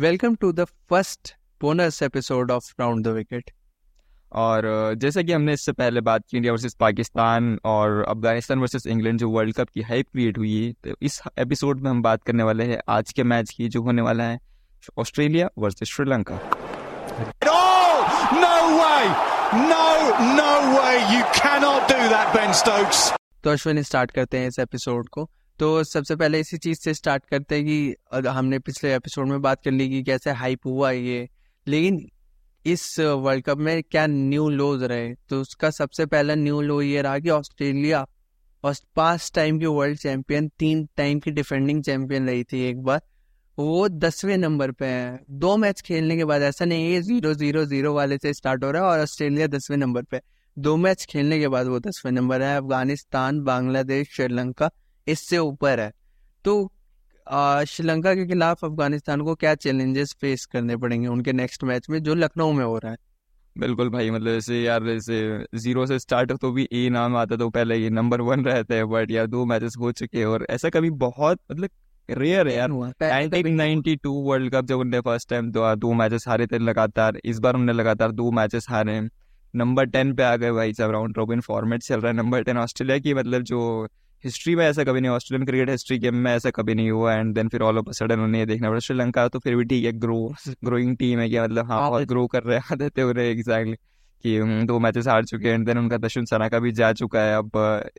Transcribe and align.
Welcome 0.00 0.34
to 0.34 0.50
the 0.52 0.64
first 0.90 1.32
bonus 1.60 2.02
episode 2.02 2.50
of 2.50 2.68
round 2.80 3.04
the 3.04 3.08
wicket. 3.08 3.50
और 4.32 4.94
जैसा 4.96 5.22
कि 5.22 5.32
हमने 5.32 5.52
इससे 5.52 5.72
पहले 5.72 6.00
बात 6.00 6.22
की 6.30 6.36
इंडिया 6.36 6.52
वर्सेस 6.52 6.74
पाकिस्तान 6.74 7.58
और 7.64 8.04
अफ़गानिस्तान 8.08 8.58
वर्सेस 8.58 8.86
इंग्लैंड 8.86 9.18
जो 9.18 9.28
वर्ल्ड 9.30 9.54
कप 9.54 9.68
की 9.68 9.82
हाइप 9.82 10.06
क्रिएट 10.12 10.38
हुई 10.38 10.54
है 10.64 10.72
तो 10.84 10.96
इस 11.02 11.20
एपिसोड 11.38 11.80
में 11.80 11.90
हम 11.90 12.00
बात 12.02 12.22
करने 12.22 12.42
वाले 12.42 12.64
हैं 12.64 12.78
आज 12.88 13.12
के 13.12 13.24
मैच 13.24 13.50
की 13.50 13.68
जो 13.68 13.82
होने 13.82 14.02
वाला 14.02 14.24
है 14.24 14.38
ऑस्ट्रेलिया 14.98 15.48
वर्सेस 15.58 15.88
श्रीलंका। 15.88 16.38
तो 23.44 23.50
अश्विन 23.50 23.82
स्टार्ट 23.82 24.10
करते 24.10 24.38
हैं 24.38 24.48
इस 24.48 24.58
एपिसोड 24.58 25.08
को। 25.08 25.28
तो 25.60 25.82
सबसे 25.84 26.14
पहले 26.16 26.38
इसी 26.40 26.56
चीज़ 26.58 26.78
से 26.78 26.92
स्टार्ट 26.94 27.24
करते 27.30 27.54
हैं 27.54 27.64
कि 27.64 28.28
हमने 28.28 28.58
पिछले 28.58 28.94
एपिसोड 28.94 29.26
में 29.26 29.40
बात 29.42 29.62
कर 29.64 29.70
ली 29.70 29.88
कि 29.88 30.02
कैसे 30.02 30.30
हाइप 30.30 30.66
हुआ 30.66 30.90
ये। 30.90 31.28
लेकिन 31.66 31.98
इस 32.66 33.00
वर्ल्ड 33.00 33.44
कप 33.44 33.58
में 33.58 33.82
क्या 33.82 34.06
न्यू 34.06 34.48
लोज 34.50 34.82
रहे? 34.82 35.12
तो 35.14 35.40
उसका 35.40 35.70
सबसे 35.70 36.06
पहला 36.06 36.34
न्यू 36.34 36.60
लो 36.60 36.80
ये 36.82 37.02
रहा 37.02 37.18
कि 37.18 37.30
ऑस्ट्रेलिया 37.30 38.06
और 38.64 38.74
पाँच 38.96 39.30
टाइम 39.34 39.58
की 39.58 39.66
वर्ल्ड 39.66 39.98
चैंपियन 39.98 40.48
तीन 40.58 40.88
टाइम 40.96 41.20
की 41.20 41.30
डिफेंडिंग 41.30 41.82
चैंपियन 41.84 42.28
रही 42.28 42.44
थी 42.44 42.62
एक 42.70 42.82
बार। 42.82 43.00
वो 43.58 43.88
दसवें 43.88 44.36
नंबर 44.38 44.72
पे 44.72 44.86
है। 44.86 45.20
दो 45.30 45.56
मैच 45.56 45.80
खेलने 45.80 46.16
के 46.16 46.24
बाद 46.24 46.42
ऐसा 46.42 46.64
नहीं 46.64 46.92
है 46.94 47.02
ज़ीरो 47.02 47.34
ज़ीरो 47.34 47.64
ज़ीरो 47.64 47.94
वाले 47.94 48.18
से 48.18 48.32
स्टार्ट 48.34 48.64
हो 48.64 48.70
रहा 48.70 48.82
है 48.82 48.88
और 48.88 49.00
ऑस्ट्रेलिया 49.00 49.46
दसवें 49.46 49.78
नंबर 49.78 50.02
पे 50.02 50.20
दो 50.58 50.76
मैच 50.76 51.06
खेलने 51.10 51.38
के 51.40 51.48
बाद 51.48 51.66
वो 51.66 51.80
दसवें 51.80 52.12
नंबर 52.12 52.42
है, 52.42 52.56
अफ़गानिस्तान, 52.56 53.40
बांग्लादेश, 53.40 54.08
श्रीलंका। 54.16 54.70
इससे 55.06 55.38
ऊपर 55.38 55.80
है। 55.80 55.92
तो 56.44 56.70
श्रीलंका 57.26 58.14
के 58.14 58.26
खिलाफ 58.26 58.64
अफ़गानिस्तान 58.64 59.20
को 59.20 59.34
क्या 59.34 59.54
चैलेंजेस 59.56 60.14
फेस 60.20 60.44
करने 60.46 60.76
पड़ेंगे 60.76 61.06
उनके 61.08 61.32
नेक्स्ट 61.32 61.64
मैच 61.64 61.86
में 61.90 62.02
जो 62.02 62.14
लखनऊ 62.14 62.52
में 62.52 62.64
हो 62.64 62.78
रहा 62.78 62.92
है? 62.92 62.98
बिल्कुल 63.56 63.88
भाई 63.88 64.10
मतलब 64.10 64.32
जैसे 64.32 64.60
यार 64.62 64.84
जैसे 64.84 65.46
ज़ीरो 65.56 65.86
से 65.86 65.98
स्टार्ट 65.98 66.32
तो 66.32 66.50
भी 66.52 66.66
ए 66.72 66.88
नाम 66.90 67.16
आता 67.16 67.36
तो 67.36 67.48
पहले 67.50 67.76
ये 67.76 67.90
नंबर 67.90 68.20
वन 68.20 68.44
रहते 68.44 68.74
हैं 68.74 68.88
बट 68.90 69.10
यार 69.10 69.26
दो 69.26 69.44
मैचेस 69.44 69.74
हो 69.80 69.92
चुके 69.92 70.18
हैं 70.18 70.26
और 70.26 70.46
ऐसा 70.50 70.68
कभी 70.70 70.90
बहुत 70.98 71.38
मतलब 71.50 71.70
रेयर 72.08 72.48
है 72.48 72.54
यार। 72.54 72.68
Nineteen 73.02 73.54
ninety 73.54 73.96
two 73.96 74.12
world 74.22 74.52
cup 74.52 74.66
जब 74.66 74.78
उनने 74.78 75.00
फ़र्स्ट 75.00 75.28
टाइम 75.30 75.50
दो, 75.50 75.74
दो 75.76 75.92
मैचेस 75.92 76.24
हारे 76.28 76.46
थे 76.46 76.58
लगातार 76.58 77.20
इस 77.24 77.38
बार 77.38 77.54
उन्होंने 77.54 77.72
लगातार 77.72 78.12
दो 78.12 78.30
मैचेस 78.32 78.66
हारे 78.70 79.00
नंबर 79.54 79.86
टेन 79.86 80.14
पे 80.14 80.22
आ 80.22 80.34
गए 80.36 80.50
भाई 80.52 80.72
सब 80.74 80.90
राउंड 80.90 81.18
रॉबिन 81.18 81.40
फॉर्मेट 81.40 81.82
चल 81.82 82.00
रहा 82.00 82.10
है। 82.12 82.16
नंबर 82.16 82.42
टेन 82.42 82.58
ऑस्ट्रेलिया 82.58 82.98
की 82.98 83.14
मतलब 83.14 83.42
जो 83.42 83.88
हिस्ट्री 84.24 84.54
में 84.56 84.64
ऐसा 84.66 84.84
कभी 84.84 85.00
नहीं 85.00 85.10
ऑस्ट्रेलियन 85.10 85.46
क्रिकेट 85.46 85.70
हिस्ट्री 85.70 85.98
गेम 85.98 86.14
में 86.16 86.30
ऐसा 86.32 86.50
कभी 86.50 86.74
नहीं 86.74 86.90
हुआ 86.90 87.14
एंड 87.14 87.34
देन 87.34 87.48
फिर 87.48 87.62
ऑल 87.62 87.78
ऑफ़ 87.78 87.90
सडन 87.92 88.20
उन्हें 88.20 88.46
देखना 88.46 88.70
पड़ा। 88.70 88.78
श्रीलंका 88.80 89.26
तो 89.28 89.38
फिर 89.38 89.56
भी 89.56 89.64
ठीक 89.64 89.84
है 89.84 89.92
ग्रो 89.92 90.16
ग्रोइंग 90.64 90.96
टीम 90.96 91.18
है 91.20 91.28
क्या 91.28 91.44
मतलब 91.44 91.70
हाँ 91.70 91.88
बहुत 91.90 92.08
ग्रो 92.08 92.26
कर 92.26 92.42
रहे 92.42 92.58
हैं 92.58 92.82
आते 92.84 93.02
हो 93.02 93.12
रहे 93.12 93.30
एग्जैक्टली 93.30 93.76
कि 94.24 94.64
दो 94.66 94.78
मैचेस 94.78 95.06
हार 95.08 95.24
चुके 95.24 95.48
हैं 95.48 95.54
एंड 95.54 95.66
देन 95.66 95.78
उनका 95.78 95.96
दर्शन 95.96 96.24
सना 96.24 96.48
का 96.48 96.58
भी 96.58 96.72
जा 96.72 96.92
चुका 96.92 97.22
है 97.22 97.36
अब 97.36 97.50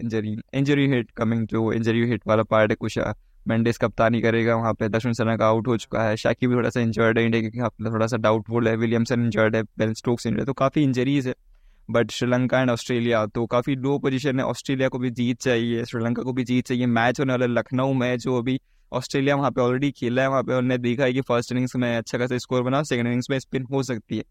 injury 0.01 0.35
injury 0.53 0.87
hit 0.87 1.11
coming 1.11 1.47
to 1.47 1.71
injury 1.73 2.05
hit 2.05 2.27
वाला 2.27 2.43
पार्ट 2.43 2.71
है 2.71 2.75
कुछ 2.75 2.99
मेंडेस 3.45 3.77
कप्तानी 3.77 4.21
करेगा 4.21 4.55
वहाँ 4.55 4.73
पे 4.73 4.89
दर्शन 4.89 5.13
सना 5.13 5.35
का 5.37 5.47
आउट 5.47 5.67
हो 5.67 5.77
चुका 5.77 6.03
है 6.03 6.15
शाकी 6.17 6.47
भी 6.47 6.55
थोड़ा 6.55 6.69
सा 6.69 6.79
इंजर्ड 6.79 7.19
है 7.19 7.25
इंडिया 7.25 7.49
के 7.49 7.89
थोड़ा 7.89 8.07
सा 8.07 8.17
डाउटफुल 8.17 8.67
है 8.67 8.75
विलियमसन 8.75 9.23
इंजर्ड 9.23 9.55
है 9.55 9.63
बेन 9.77 9.93
स्टोक्स 9.93 10.25
इंजर्ड 10.25 10.39
है 10.39 10.45
तो 10.45 10.53
काफ़ी 10.53 10.83
इंजरीज 10.83 11.27
है। 11.27 11.33
बट 11.89 12.11
श्रीलंका 12.11 12.59
एंड 12.61 12.69
ऑस्ट्रेलिया 12.69 13.25
तो 13.25 13.45
काफ़ी 13.45 13.75
लो 13.75 13.97
पोजीशन 13.99 14.39
है। 14.39 14.45
ऑस्ट्रेलिया 14.45 14.89
को 14.89 14.99
भी 14.99 15.09
जीत 15.11 15.41
चाहिए 15.41 15.85
श्रीलंका 15.85 16.23
को 16.23 16.33
भी 16.33 16.43
जीत 16.43 16.67
चाहिए। 16.67 16.85
मैच 16.85 17.19
होने 17.19 17.33
वाला 17.33 17.45
लखनऊ 17.45 17.93
में 17.93 18.17
जो 18.17 18.37
अभी 18.37 18.59
ऑस्ट्रेलिया 18.91 19.35
वहाँ 19.35 19.51
पे 19.51 19.61
ऑलरेडी 19.61 19.91
खेला 19.91 20.21
है। 20.21 20.29
वहाँ 20.29 20.43
पे 20.43 20.51
उन्होंने 20.51 20.77
देखा 20.77 21.03
है 21.03 21.13
कि 21.13 21.21
फ़र्स्ट 21.21 21.51
इनिंग्स 21.51 21.75
में 21.75 21.97
अच्छा 21.97 22.17
खासा 22.17 22.37
स्कोर 22.37 22.63
बना 22.63 22.83
सेकंड 22.83 23.07
इनिंग्स 23.07 23.29
में 23.29 23.37
स्पिन 23.39 23.67
हो 23.71 23.83
सकती 23.83 24.17
है। 24.17 24.23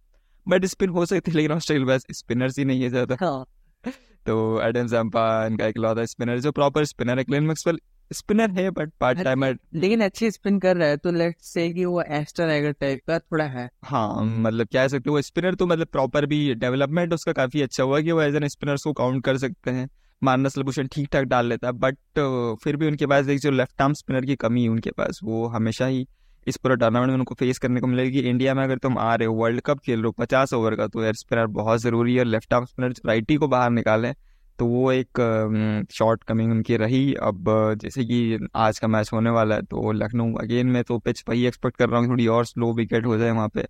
बट 0.47 0.65
स्पिन 0.65 0.91
हो 0.91 1.07
सकती 1.07 1.31
है 1.31 1.37
लेकिन 1.37 1.53
ऑस्ट्रेलिया 1.53 1.87
बस 1.87 2.07
स्पिनर्स 2.11 2.59
ही 2.59 2.65
नहीं 2.65 2.83
है 2.83 2.91
ज़्यादा। 2.91 3.17
हाँ. 3.21 3.45
तो 4.27 4.61
एडम 4.63 4.87
जम्पा 4.87 5.25
इनका 5.47 5.67
एक 5.67 5.79
लौता 5.79 6.05
स्पिनर 6.05 6.39
जो 6.39 6.53
प्रॉपर 6.53 6.85
स्पिनर 6.85 7.19
है। 7.19 7.25
क्लिन 7.25 7.45
मैक्सवेल 7.45 7.79
स्पिनर 8.11 8.51
है 8.51 8.71
बट 8.71 8.91
पार्ट 9.01 9.19
टाइमर 9.21 9.57
लेकिन 9.75 10.01
अच्छी 10.01 10.31
स्पिन 10.31 10.59
कर 10.59 10.77
रहा 10.77 10.89
है 10.89 10.97
तो 10.97 11.11
लेट्स 11.13 11.53
से 11.53 11.69
कि 11.73 11.85
वो 11.85 12.03
एस्टर 12.03 12.51
एगर 12.51 12.73
टाइप 12.73 13.01
का 13.07 13.19
थोड़ा 13.19 13.45
है। 13.47 13.69
हाँ 13.85 14.25
मतलब 14.25 14.67
क्या 14.67 14.87
सकते 14.89 15.11
वो 15.11 15.21
स्पिनर 15.23 15.55
तो 15.55 15.67
मतलब 15.67 15.87
प्रॉपर 15.89 16.27
भी 16.27 16.55
डेवलपमेंट 16.57 17.13
उसका 17.15 17.33
काफ़ी 17.33 17.63
अच्छा 17.63 17.83
हुआ 17.83 18.01
कि 18.01 18.13
वो 18.13 18.23
एज 18.23 18.35
एन 18.35 18.49
स्पिनर 18.49 18.77
को 18.85 18.93
काउंट 18.95 19.25
कर 19.25 19.39
सकते 19.39 19.71
हैं। 19.71 19.89
मानस 20.23 20.59
लभूषण 20.59 20.87
ठीक 20.87 21.09
ठाक 21.13 21.25
डाल 21.27 21.47
लेता 21.47 21.67
है 21.67 21.73
बट 21.75 22.59
फिर 22.63 22.77
भी 22.77 22.87
उनके 22.87 23.07
पास 23.07 23.29
एक 23.29 23.39
जो 23.41 23.51
लेफ़्ट 23.51 23.83
आर्म 23.83 23.93
स्पिनर 23.95 24.25
की 24.25 24.37
कमी 24.37 24.63
है 24.63 24.69
उनके 24.69 24.91
पास 24.93 25.21
वो 25.25 25.47
हमेशा 25.49 25.87
ही 25.87 26.07
इस 26.47 26.57
पूरा 26.57 26.75
टूर्नामेंट 26.75 27.09
में 27.09 27.15
उनको 27.15 27.35
फेस 27.35 27.59
करने 27.59 27.81
को 27.81 27.87
मिलेगी। 27.87 28.21
इंडिया 28.21 28.55
में 28.55 28.63
अगर 28.63 28.79
तुम 28.79 28.99
आ 28.99 29.15
रहे 29.15 29.27
हो 29.27 29.35
वर्ल्ड 29.35 29.61
कप 29.61 29.79
खेल 29.79 29.97
रहे 29.97 30.07
हो 30.07 30.13
पचास 30.19 30.53
ओवर 30.55 30.75
का 30.77 30.87
तो 30.87 31.05
यार 31.05 31.15
स्पिनर 31.15 31.47
बहुत 31.55 31.81
ज़रूरी 31.81 32.15
है 32.17 32.25
लेफ़्ट 32.25 32.55
आर्म 32.55 32.65
स्पिनर 32.65 32.95
राइटी 33.07 33.37
को 33.37 33.49
बाहर 33.49 33.71
निकाले। 33.71 34.13
तो 34.61 34.67
वो 34.67 34.91
एक 34.93 35.87
शॉर्ट 35.93 36.23
कमिंग 36.25 36.51
उनकी 36.53 36.77
रही। 36.77 37.13
अब, 37.15 37.45
जैसे 37.83 38.05
कि 38.05 38.49
आज 38.57 38.79
का 38.79 38.89
मैच 38.89 39.11
होने 39.13 39.31
वाला 39.31 39.55
है 39.55 39.63
तो 39.65 39.93
लखनऊ 39.93 40.35
अगेन 40.41 40.67
मैं 40.69 40.83
तो 40.85 40.99
पिच 41.01 41.23
वही 41.29 41.45
एक्सपेक्ट 41.47 41.77
कर 41.77 41.89
रहा 41.89 42.01
हूँ 42.01 42.09
थोड़ी 42.09 42.27
और 42.29 42.45
स्लो 42.47 42.73
विकेट 42.75 43.07
हो 43.07 43.17
जाए 43.19 43.31
वहाँ 43.31 43.49
पे। 43.49 43.67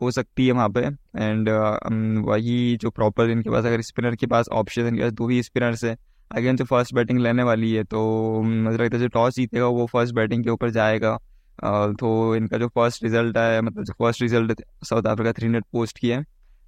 हो 0.00 0.10
सकती 0.10 0.46
है 0.46 0.52
वहाँ 0.52 0.68
पे। 0.70 0.80
एंड 1.16 1.48
वही 2.26 2.76
जो 2.82 2.90
प्रॉपर 2.90 3.30
इनके 3.30 3.50
पास 3.50 3.64
अगर 3.64 3.80
स्पिनर 3.82 4.16
के 4.16 4.26
पास 4.26 4.48
ऑप्शन 4.52 4.86
इनके 4.86 5.02
पास 5.02 5.12
दो 5.12 5.28
ही 5.28 5.42
स्पिनर्स 5.42 5.84
है। 5.84 5.96
अगेन 6.30 6.56
जो 6.56 6.64
फ़र्स्ट 6.64 6.94
बैटिंग 6.94 7.18
लेने 7.20 7.42
वाली 7.42 7.72
है 7.72 7.84
तो 7.84 8.00
मुझे 8.42 8.76
लगता 8.76 8.96
है 8.96 9.02
जो 9.02 9.08
टॉस 9.10 9.34
जीतेगा, 9.36 9.66
वो 9.66 9.86
फ़र्स्ट 9.86 10.14
बैटिंग 10.14 10.44
के 10.44 10.50
ऊपर 10.50 10.70
जाएगा। 10.70 11.16
तो 12.00 12.36
इनका 12.36 12.58
जो 12.58 12.68
फ़र्स्ट 12.68 13.04
रिज़ल्ट 13.04 13.36
है 13.38 13.60
मतलब 13.62 13.84
जो 13.84 13.92
first 13.98 14.22
result 14.22 14.62
South 14.84 15.06
Africa 15.06 15.32
three 15.32 15.46
hundred 15.46 15.64
post 15.72 15.98
किया 15.98 16.18
है 16.18 16.24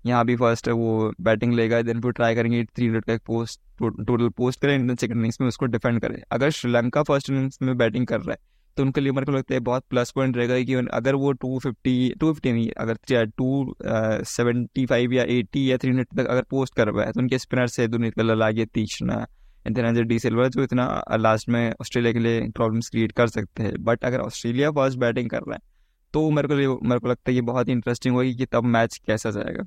यहाँ 0.06 0.24
भी 0.24 0.36
फ़र्स्ट 0.36 0.68
वो 0.70 1.12
बैटिंग 1.22 1.54
लेगा 1.54 1.80
देन 1.82 2.00
फिर 2.00 2.12
ट्राई 2.12 2.34
करेंगे 2.34 2.64
थ्री 2.66 2.86
हंड्रेड 2.86 3.04
का 3.04 3.16
पोस्ट 3.26 3.60
टोटल 3.80 4.28
पोस्ट 4.36 4.60
करें 4.60 4.94
सेकंड 4.94 5.16
इनिंग्स 5.16 5.40
में 5.40 5.48
उसको 5.48 5.66
डिफेंड 5.66 6.00
करें। 6.00 6.20
अगर 6.32 6.50
श्रीलंका 6.50 7.02
फ़र्स्ट 7.02 7.30
इनिंग्स 7.30 7.58
में 7.62 7.76
बैटिंग 7.78 8.06
कर 8.06 8.20
रहा 8.20 8.32
है 8.32 8.54
तो 8.76 8.82
उनके 8.82 9.00
लिए 9.00 9.12
मेरे 9.12 9.26
को 9.26 9.32
लगता 9.32 9.54
है 9.54 9.60
बहुत 9.62 9.84
प्लस 9.90 10.10
पॉइंट 10.10 10.36
रहेगा 10.36 10.58
कि 10.60 10.74
अगर 10.74 11.14
वो 11.14 11.32
टू 11.34 11.58
फिफ्टी 11.58 12.14
टू 12.20 12.32
फिफ्टी 12.32 12.52
नहीं, 12.52 12.70
अगर 12.78 12.96
टू 13.38 13.74
सेवेंटी 13.82 14.84
फाइव 14.86 15.12
या 15.12 15.22
एटी 15.30 15.70
या 15.70 15.76
थ्री 15.76 15.90
हंड्रेड 15.90 16.06
तक 16.16 16.30
अगर 16.30 16.42
पोस्ट 16.50 16.74
कर 16.76 16.88
रहा 16.88 17.04
है 17.04 17.12
तो 17.12 17.20
उनके 17.20 17.38
स्पिनर 17.38 17.66
से 17.68 17.86
दुनिया 17.88 18.10
कलर 18.16 18.36
लागे 18.36 18.66
तीसना 18.66 19.26
इंतनाजर 19.66 20.02
डी 20.02 20.18
सिल्वर 20.18 20.48
जो 20.48 20.62
इतना 20.62 20.84
लास्ट 21.18 21.48
में 21.48 21.72
ऑस्ट्रेलिया 21.80 22.12
के 22.12 22.18
लिए 22.18 22.48
प्रॉब्लम्स 22.50 22.88
क्रिएट 22.88 23.12
कर 23.12 23.26
सकते 23.28 23.62
हैं। 23.62 23.72
बट 23.84 24.04
अगर 24.04 24.20
ऑस्ट्रेलिया 24.20 24.70
फ़र्स्ट 24.72 24.98
बैटिंग 24.98 25.30
कर 25.30 25.38
रहा 25.38 25.54
है 25.54 25.74
तो 26.14 26.30
मेरे 26.30 26.48
को 26.48 26.78
मेरे 26.82 26.98
को 27.00 27.08
लगता 27.08 27.30
है 27.30 27.34
ये 27.34 27.40
बहुत 27.44 27.68
ही 27.68 27.72
इंटरेस्टिंग 27.72 28.14
होगी 28.14 28.34
कि 28.34 28.46
तब 28.46 28.64
मैच 28.66 29.00
कैसा 29.06 29.30
जाएगा। 29.30 29.64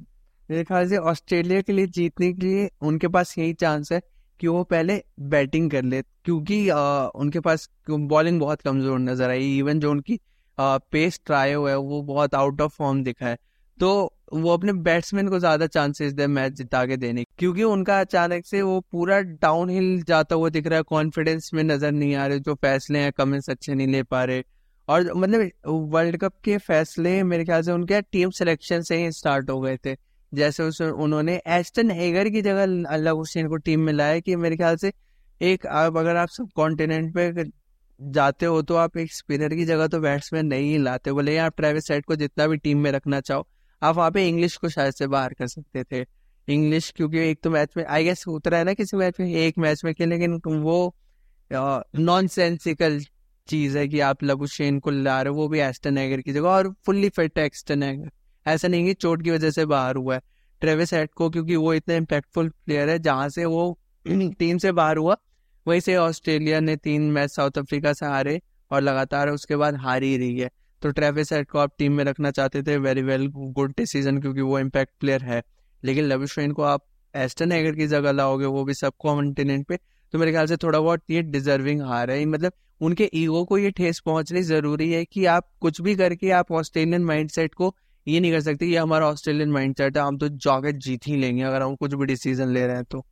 मेरे 0.50 0.64
ख्याल 0.64 0.88
से 0.90 0.98
ऑस्ट्रेलिया 0.98 1.62
के 1.62 1.74
लिए 1.74 1.88
जीतने 1.88 2.32
के 2.34 2.46
लिए 2.46 2.70
उनके 2.82 3.08
पास 3.08 3.38
यही 3.38 3.54
चांस 3.56 3.92
है 3.92 4.02
कि 4.40 4.48
वो 4.48 4.64
पहले 4.66 5.02
बैटिंग 5.30 5.70
कर 5.72 5.84
ले 5.84 6.02
क्योंकि 6.02 6.68
आ, 6.70 7.06
उनके 7.06 7.40
पास 7.40 7.70
बॉलिंग 7.90 8.40
बहुत 8.40 8.62
कमज़ोर 8.62 9.00
नज़र 9.00 9.30
आई। 9.30 9.58
इवन 9.58 9.80
जो 9.80 9.92
उनकी 9.92 10.20
आ, 10.58 10.78
पेस 10.92 11.20
ट्राई 11.26 11.54
हुआ 11.54 11.70
है 11.70 11.78
वो 11.78 12.02
बहुत 12.04 12.36
आउट 12.36 12.62
ऑफ़ 12.62 12.76
फॉर्म 12.78 13.04
दिखा 13.04 13.28
है। 13.28 13.38
तो 13.78 13.90
वो 14.34 14.54
अपने 14.54 14.74
बैट्समैन 14.86 15.28
को 15.30 15.40
ज़्यादा 15.40 15.68
चांसेस 15.68 16.14
दे 16.14 16.28
मैच 16.30 16.54
जिता 16.54 16.86
के 16.86 16.98
देने। 16.98 17.24
क्योंकि 17.38 17.64
उनका 17.64 18.00
अचानक 18.00 18.46
से 18.46 18.62
वो 18.62 18.80
पूरा 18.92 19.20
डाउन 19.22 19.70
हिल 19.70 20.04
जाता 20.08 20.36
हुआ 20.36 20.50
दिख 20.50 20.68
रहा 20.68 20.78
है 20.78 20.84
कॉन्फिडेंस 20.90 21.50
में 21.54 21.64
नज़र 21.64 21.92
नहीं 21.92 22.16
आ 22.16 22.26
रहे 22.28 22.40
जो 22.40 22.56
फैसले 22.56 23.00
हैं 23.00 23.12
कमेंट्स 23.12 23.50
अच्छे 23.50 23.74
नहीं 23.74 23.88
ले 23.88 24.04
पा 24.04 24.24
रहे। 24.24 24.44
और 24.88 25.14
मतलब 25.14 25.50
वर्ल्ड 25.94 26.18
कप 26.18 26.34
के 26.44 26.58
फैसले 26.60 27.22
मेरे 27.24 27.46
ख्याल 27.46 27.62
से 27.62 27.72
उनके 27.72 28.02
टीम 28.02 28.30
सिलेक्शन 28.32 28.82
से 28.82 29.04
ही 29.04 29.12
स्टार्ट 29.12 29.50
हो 29.50 29.60
गए 29.62 29.78
थे। 29.78 29.96
जैसे 30.32 30.64
उस, 30.64 30.82
उन्होंने 30.82 31.40
एस्टन 31.50 31.92
हेगर 31.92 32.30
की 32.30 32.42
जगह 32.42 32.64
अल्लाह 32.94 33.14
हुसैन 33.16 33.48
को 33.50 33.58
टीम 33.60 33.80
में 33.82 33.94
लाया 33.94 34.20
कि 34.20 34.36
मेरे 34.38 34.58
ख्याल 34.58 34.76
से 34.78 34.92
एक 35.42 35.66
आप 35.68 35.98
अगर 35.98 36.16
आप 36.16 36.30
सब 36.30 36.50
कॉन्टिनेंट 36.56 37.14
पे 37.16 37.44
जाते 38.00 38.46
हो 38.46 38.62
तो 38.62 38.76
आप 38.78 38.98
एक 38.98 39.14
स्पिनर 39.14 39.54
की 39.56 39.66
जगह 39.66 39.88
तो 39.88 40.00
बैट्समैन 40.00 40.46
नहीं 40.48 40.78
लाते। 40.80 41.12
बोले 41.12 41.38
आप 41.40 41.56
ट्रेविस 41.58 41.88
सेट 41.88 42.06
को 42.06 42.16
जितना 42.16 42.48
भी 42.48 42.58
टीम 42.58 42.80
में 42.80 42.92
रखना 42.92 43.20
चाहो, 43.22 43.48
आप 43.82 43.96
वहाँ 43.96 44.12
पे 44.12 44.28
इंग्लिश 44.28 44.56
को 44.58 44.70
शायद 44.70 44.94
से 44.94 45.08
बाहर 45.08 45.34
कर 45.34 45.48
सकते 45.48 45.84
थे। 45.84 46.06
इंग्लिश 46.48 46.92
क्योंकि 46.98 47.20
एक 47.22 47.40
तो 47.44 47.50
मैच 47.50 47.74
में 47.78 47.84
आई 47.86 48.04
गेस 48.04 48.24
उतरा 48.28 48.58
है 48.58 48.64
ना 48.64 48.74
किसी 48.74 48.98
मैच 48.98 49.20
में, 49.20 49.28
एक 49.28 49.58
मैच 49.58 49.84
में 49.86 49.94
खेले, 49.94 50.18
लेकिन 50.18 50.62
वो 50.62 50.96
नॉन 51.52 52.28
सेंसिकल 52.30 53.00
चीज़ 53.48 53.78
है 53.78 53.88
कि 53.88 54.00
आप 54.02 54.24
लबुशेन 54.24 54.80
को 54.80 54.90
ला 54.92 55.22
रहे 55.22 55.32
हो, 55.32 55.36
वो 55.36 55.48
भी 55.48 55.60
एस्टन 55.60 55.98
एगर 55.98 56.22
की 56.22 56.34
जगह, 56.34 56.50
और 56.50 56.74
फुल्ली 56.86 57.10
फिट 57.10 57.40
है 57.40 57.46
एस्टन 57.46 57.84
एगर 57.84 58.10
ऐसा 58.50 58.68
नहीं 58.68 58.86
कि 58.86 58.94
चोट 58.94 59.24
की 59.24 59.32
वजह 59.32 59.52
से 59.52 59.66
बाहर 59.66 59.96
हुआ 59.96 60.16
है। 60.16 60.22
ट्रेविस 60.62 60.94
हेड 60.94 61.10
को 61.10 61.30
क्योंकि 61.30 61.56
वो 61.56 61.74
इतना 61.74 61.96
इम्पैक्टफुल 61.96 62.50
प्लेयर 62.50 62.90
है, 62.90 63.00
जहाँ 63.00 63.30
से 63.30 63.46
वो 63.46 63.80
टीम 64.08 64.58
से 64.58 64.72
बाहर 64.72 64.98
हुआ, 64.98 65.18
वहीं 65.68 65.80
से 65.80 65.96
ऑस्ट्रेलिया 65.96 66.60
ने 66.60 66.76
तीन 66.76 67.02
मैच 67.02 67.32
साउथ 67.32 67.58
अफ्रीका 67.58 67.94
से 67.94 68.06
हारे 68.06 68.42
और 68.72 68.82
लगातार 68.82 69.30
उसके 69.30 69.56
बाद 69.56 69.76
हार 69.76 70.04
ही 70.04 70.18
रही 70.18 70.40
है। 70.40 70.50
तो 70.82 70.90
ट्रेविस 70.90 71.34
हेड 71.34 71.48
को 71.48 71.60
आप 71.60 71.74
टीम 71.78 71.94
में 71.94 72.04
रखना 72.04 72.32
चाहते 72.32 72.64
थे 72.64 72.78
वेरी 72.78 73.02
वेल 73.02 73.28
गुड 73.28 73.74
डिसीज़न 73.78 74.22
क्योंकि 74.22 74.42
वो 74.42 74.60
इम्पैक्ट 74.60 74.94
प्लेयर 75.00 75.22
है। 75.22 75.44
लेकिन 75.84 76.06
लविश 76.06 76.36
को 76.40 76.62
आप 76.62 76.86
एस्टन 77.16 77.52
एगर 77.52 77.76
की 77.76 77.88
जगह 77.88 78.12
लाओगे, 78.12 78.46
वो 78.46 78.64
भी 78.64 78.74
सब 78.74 78.94
कॉन्टिनेंट 79.00 79.68
पे 79.68 79.80
तो 80.14 80.20
मेरे 80.20 80.32
ख्याल 80.32 80.46
से 80.46 80.58
थोड़ा 80.58 80.80
बहुत 80.80 81.02
ये 81.10 81.22
डिजर्विंग 81.22 81.82
हार 81.82 82.12
है। 82.12 82.26
मतलब 82.26 82.52
उनके 82.82 83.10
ईगो 83.14 83.44
को 83.44 83.58
ये 83.58 83.72
ठेस 83.72 84.00
पहुंचनी 84.00 84.42
ज़रूरी 84.42 84.92
है 84.92 85.06
कि 85.06 85.26
आप 85.26 85.50
कुछ 85.62 85.82
भी 85.82 85.96
करके 85.96 86.32
आप 86.32 86.52
ऑस्ट्रेलियन 86.52 87.04
माइंडसेट 87.04 87.54
को 87.54 87.76
ये 88.10 88.20
नहीं 88.20 88.32
कर 88.32 88.42
सकते 88.42 88.66
ये 88.66 88.78
हमारा 88.78 89.08
ऑस्ट्रेलियन 89.08 89.52
माइंडसेट 89.52 89.98
है 89.98 90.04
हम 90.04 90.18
तो 90.18 90.30
जाके 90.40 90.72
जीत 90.80 91.08
ही 91.08 91.16
लेंगे 91.16 91.44
अगर 91.44 91.62
हम 91.62 91.76
कुछ 91.76 91.94
भी 91.94 92.06
डिसीज़न 92.06 92.54
ले 92.54 92.66
रहे 92.68 92.76
हैं 92.76 92.86
तो। 92.86 93.06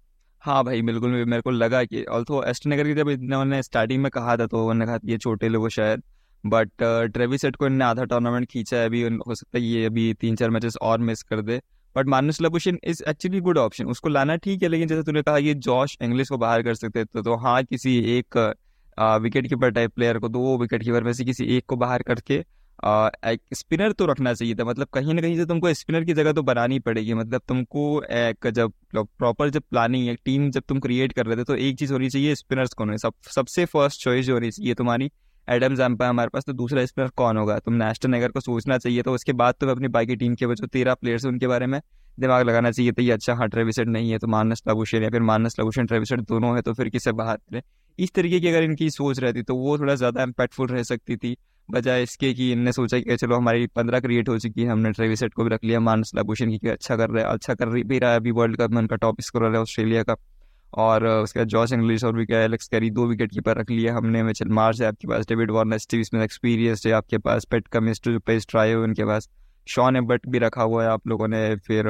हाँ 0.44 0.64
भाई 0.64 0.82
बिल्कुल 0.82 1.12
मेरे 1.26 1.42
को 1.42 1.52
लगा 1.52 1.84
कि 1.84 2.04
ऑल्थो 2.12 2.44
एस्टनगर 2.44 2.88
की 2.88 2.94
जब 2.94 3.10
इन्होंने 3.10 3.62
स्टार्टिंग 3.64 4.02
में 4.04 4.10
कहा 4.12 4.36
था 4.38 4.46
तो 4.48 4.60
उन्होंने 4.60 4.86
कहा 4.86 5.00
ये 5.06 5.18
छोटे 5.18 5.50
लोग 5.50 5.70
शायद 5.70 6.04
बट 6.44 6.72
ट्रेविसेट 7.14 7.56
को 7.56 7.66
इन्होंने 7.66 7.86
आधा 7.86 8.04
टूर्नामेंट 8.06 8.48
खींचा 8.50 8.78
है 8.78 8.86
अभी 8.86 9.02
हो 9.02 9.36
सकता 9.36 9.58
है 9.58 9.64
ये 9.64 9.86
अभी 9.86 10.14
तीन 10.14 10.36
चार 10.36 10.50
मैचेस 10.50 10.78
और 10.82 11.00
मिस 11.00 11.24
कर 11.24 11.42
दे। 11.42 11.60
But 11.96 12.08
Marnus 12.08 12.42
Labuschagne 12.42 12.78
is 12.84 13.04
actually 13.10 13.40
good 13.40 13.58
option 13.58 13.86
उसको 13.86 14.10
लाना 14.10 14.36
ठीक 14.36 14.64
है 14.64 14.70
लेकिन 14.70 14.88
जैसे 14.88 15.04
तूने 15.04 15.22
कहा 15.22 15.38
ये 15.38 15.54
जॉश 15.54 15.98
इंग्लिश 16.02 16.30
को 16.30 16.38
बाहर 16.38 16.64
कर 16.64 16.76
सकते 16.76 17.04
तो, 17.06 17.22
तो 17.22 17.36
हाँ 17.36 17.64
किसी 17.64 17.98
एक 18.18 18.38
विकेट 19.22 19.48
कीपर 19.50 19.72
टाइप 19.72 19.94
प्लेयर 19.96 20.20
को 20.20 20.30
दो 20.30 20.58
विकेट 20.58 20.84
कीपर 20.84 21.04
में 21.04 21.12
से 21.14 21.26
किसी 21.26 21.46
एक 21.58 21.66
को 21.66 21.76
बाहर 21.76 22.04
करके 22.04 22.44
एक 22.80 23.42
स्पिनर 23.54 23.92
तो 23.92 24.06
रखना 24.06 24.34
चाहिए 24.34 24.56
था। 24.56 24.64
मतलब 24.66 24.88
कहीं 24.94 25.14
ना 25.14 25.22
कहीं 25.22 25.38
से 25.38 25.46
तुमको 25.46 25.74
स्पिनर 25.74 26.04
की 26.04 26.14
जगह 26.14 26.34
तो 26.34 26.42
बनानी 26.44 26.80
पड़ेगी। 26.80 27.14
मतलब 27.14 27.42
तुमको 27.48 28.02
एक 28.04 28.48
जब 28.50 28.74
प्रॉपर 28.94 29.50
जब 29.50 29.64
प्लानिंग 29.70 30.10
एक 30.10 30.20
टीम 30.26 30.50
जब 30.52 30.64
तुम 30.70 30.80
क्रिएट 30.80 31.14
कर 31.14 31.26
रहे 31.26 31.38
थे 31.38 31.44
तो 31.44 31.56
एक 31.58 31.78
चीज़ 31.80 31.94
होनी 31.94 32.10
चाहिए 32.10 32.36
स्पिनर्स 32.36 32.74
कौन 32.74 32.92
है 32.92 32.98
सब, 32.98 33.14
सबसे 33.28 33.66
फ़र्स्ट 33.68 34.04
चॉइस 34.04 34.26
जो 34.26 34.34
होनी 34.34 34.52
चाहिए 34.52 34.74
तुम्हारी 34.76 35.10
एडम 35.48 35.76
जैम्पा 35.76 36.08
हमारे 36.10 36.30
पास 36.30 36.44
तो 36.46 36.54
दूसरा 36.54 36.86
स्पिनर 36.86 37.10
कौन 37.18 37.38
होगा? 37.38 37.58
तुम 37.60 37.74
नेस्टन 37.76 38.14
अगर 38.14 38.32
को 38.32 38.40
सोचना 38.42 38.78
चाहिए 38.78 39.02
तो 39.02 39.14
उसके 39.14 39.34
बाद 39.34 39.56
तुम 39.60 39.70
अपनी 39.72 39.88
बाकी 39.90 40.16
टीम 40.16 40.36
के 40.36 40.46
जो 40.48 40.68
तेरह 40.68 40.94
प्लेयर्स 40.96 41.26
हैं, 41.26 41.32
उनके 41.32 41.48
बारे 41.48 41.68
में 41.68 41.80
दिमाग 42.18 42.46
लगाना 42.46 42.72
चाहिए 42.72 42.92
तो 42.92 43.02
ये 43.02 43.12
अच्छा 43.12 43.34
हाँ 43.36 43.48
ट्रेविसेट 43.50 43.88
नहीं 43.88 44.12
है 44.12 44.18
तो 44.20 44.28
मानस 44.28 44.62
लबुशन 44.70 45.04
या 45.04 45.10
फिर 45.10 45.22
मानस 45.24 45.60
लबुशन 45.60 45.86
ट्रेविसेट 45.86 46.22
दोनों 46.22 46.56
है 46.56 46.62
तो 46.62 46.74
फिर 46.74 46.90
किसे 46.90 47.12
बाहर 47.14 47.62
इस 48.00 48.14
तरीके 48.14 48.40
की 48.40 48.48
अगर 48.48 48.64
इनकी 48.64 48.90
सोच 48.90 49.20
रहती 49.20 49.42
तो 49.44 49.56
वो 49.56 49.78
थोड़ा 49.80 49.96
ज़्यादा 49.96 50.24
इम्पैक्टफुल 50.24 50.68
रह 50.68 50.84
सकती 50.84 51.16
थी। 51.18 51.36
बजाय 51.70 52.04
इसके 52.04 52.34
कि 52.34 52.52
इनने 52.52 52.72
सोचा 52.72 53.00
कि 53.00 53.16
चलो 53.18 53.36
हमारी 53.36 53.68
पंद्रह 53.68 54.00
क्रिएट 54.00 54.30
हो 54.30 54.38
चुकी 54.40 54.64
है, 54.64 54.70
हमने 54.70 54.92
ट्रेविसेट 54.92 55.34
को 55.34 55.44
भी 55.44 55.50
रख 55.50 55.64
लिया, 55.64 55.80
मानस 55.80 56.12
लाभूषण 56.16 56.58
की 56.58 56.70
अच्छा 56.70 56.96
कर 56.96 57.10
रहा 57.10 57.26
है 57.26 57.34
अच्छा 57.34 57.54
कर 57.56 57.70
भी 57.84 58.00
रहा 58.00 58.12
है 58.12 58.18
अभी 58.18 58.32
वर्ल्ड 58.32 58.58
कप 58.58 58.72
में, 58.72 58.78
उनका 58.78 58.96
टॉप 58.96 59.22
स्कोर 59.22 59.46
है 59.46 59.60
ऑस्ट्रेलिया 59.60 60.04
का। 60.04 60.16
और 60.74 61.06
उसके 61.08 61.40
बाद 61.40 61.48
जॉस 61.48 61.72
इंग्लिश 61.74 62.04
और 62.04 62.16
विकेट 62.16 62.38
एलेक्स 62.38 62.68
कैरी 62.68 62.90
दो 62.92 63.06
विकेट 63.08 63.32
कीपर 63.32 63.58
रख 63.58 63.70
लिया 63.72 63.96
हमने 63.96 64.24
मिचेल 64.24 64.50
मार्च 64.52 64.82
है 64.82 64.88
आपके 64.88 65.08
पास 65.08 65.28
David 65.28 65.52
Warner 65.52 65.78
Steve 65.78 66.04
Smith 66.04 66.22
experience 66.24 66.86
है 66.88 66.92
आपके 66.94 67.18
पास 67.18 67.46
पेट 67.46 67.68
कमिस्ट 67.68 68.10
जो 68.10 68.20
पेस 68.20 68.48
ट्राई 68.50 68.74
हो 68.74 68.84
उनके 68.84 69.06
पास 69.06 69.30
शॉन 69.68 69.96
एबर्ट 69.96 70.28
भी 70.28 70.40
रखा 70.40 70.64
हुआ 70.64 70.84
है 70.84 70.90
आप 70.90 71.08
लोगों 71.08 71.28
ने, 71.28 71.56
फिर 71.58 71.86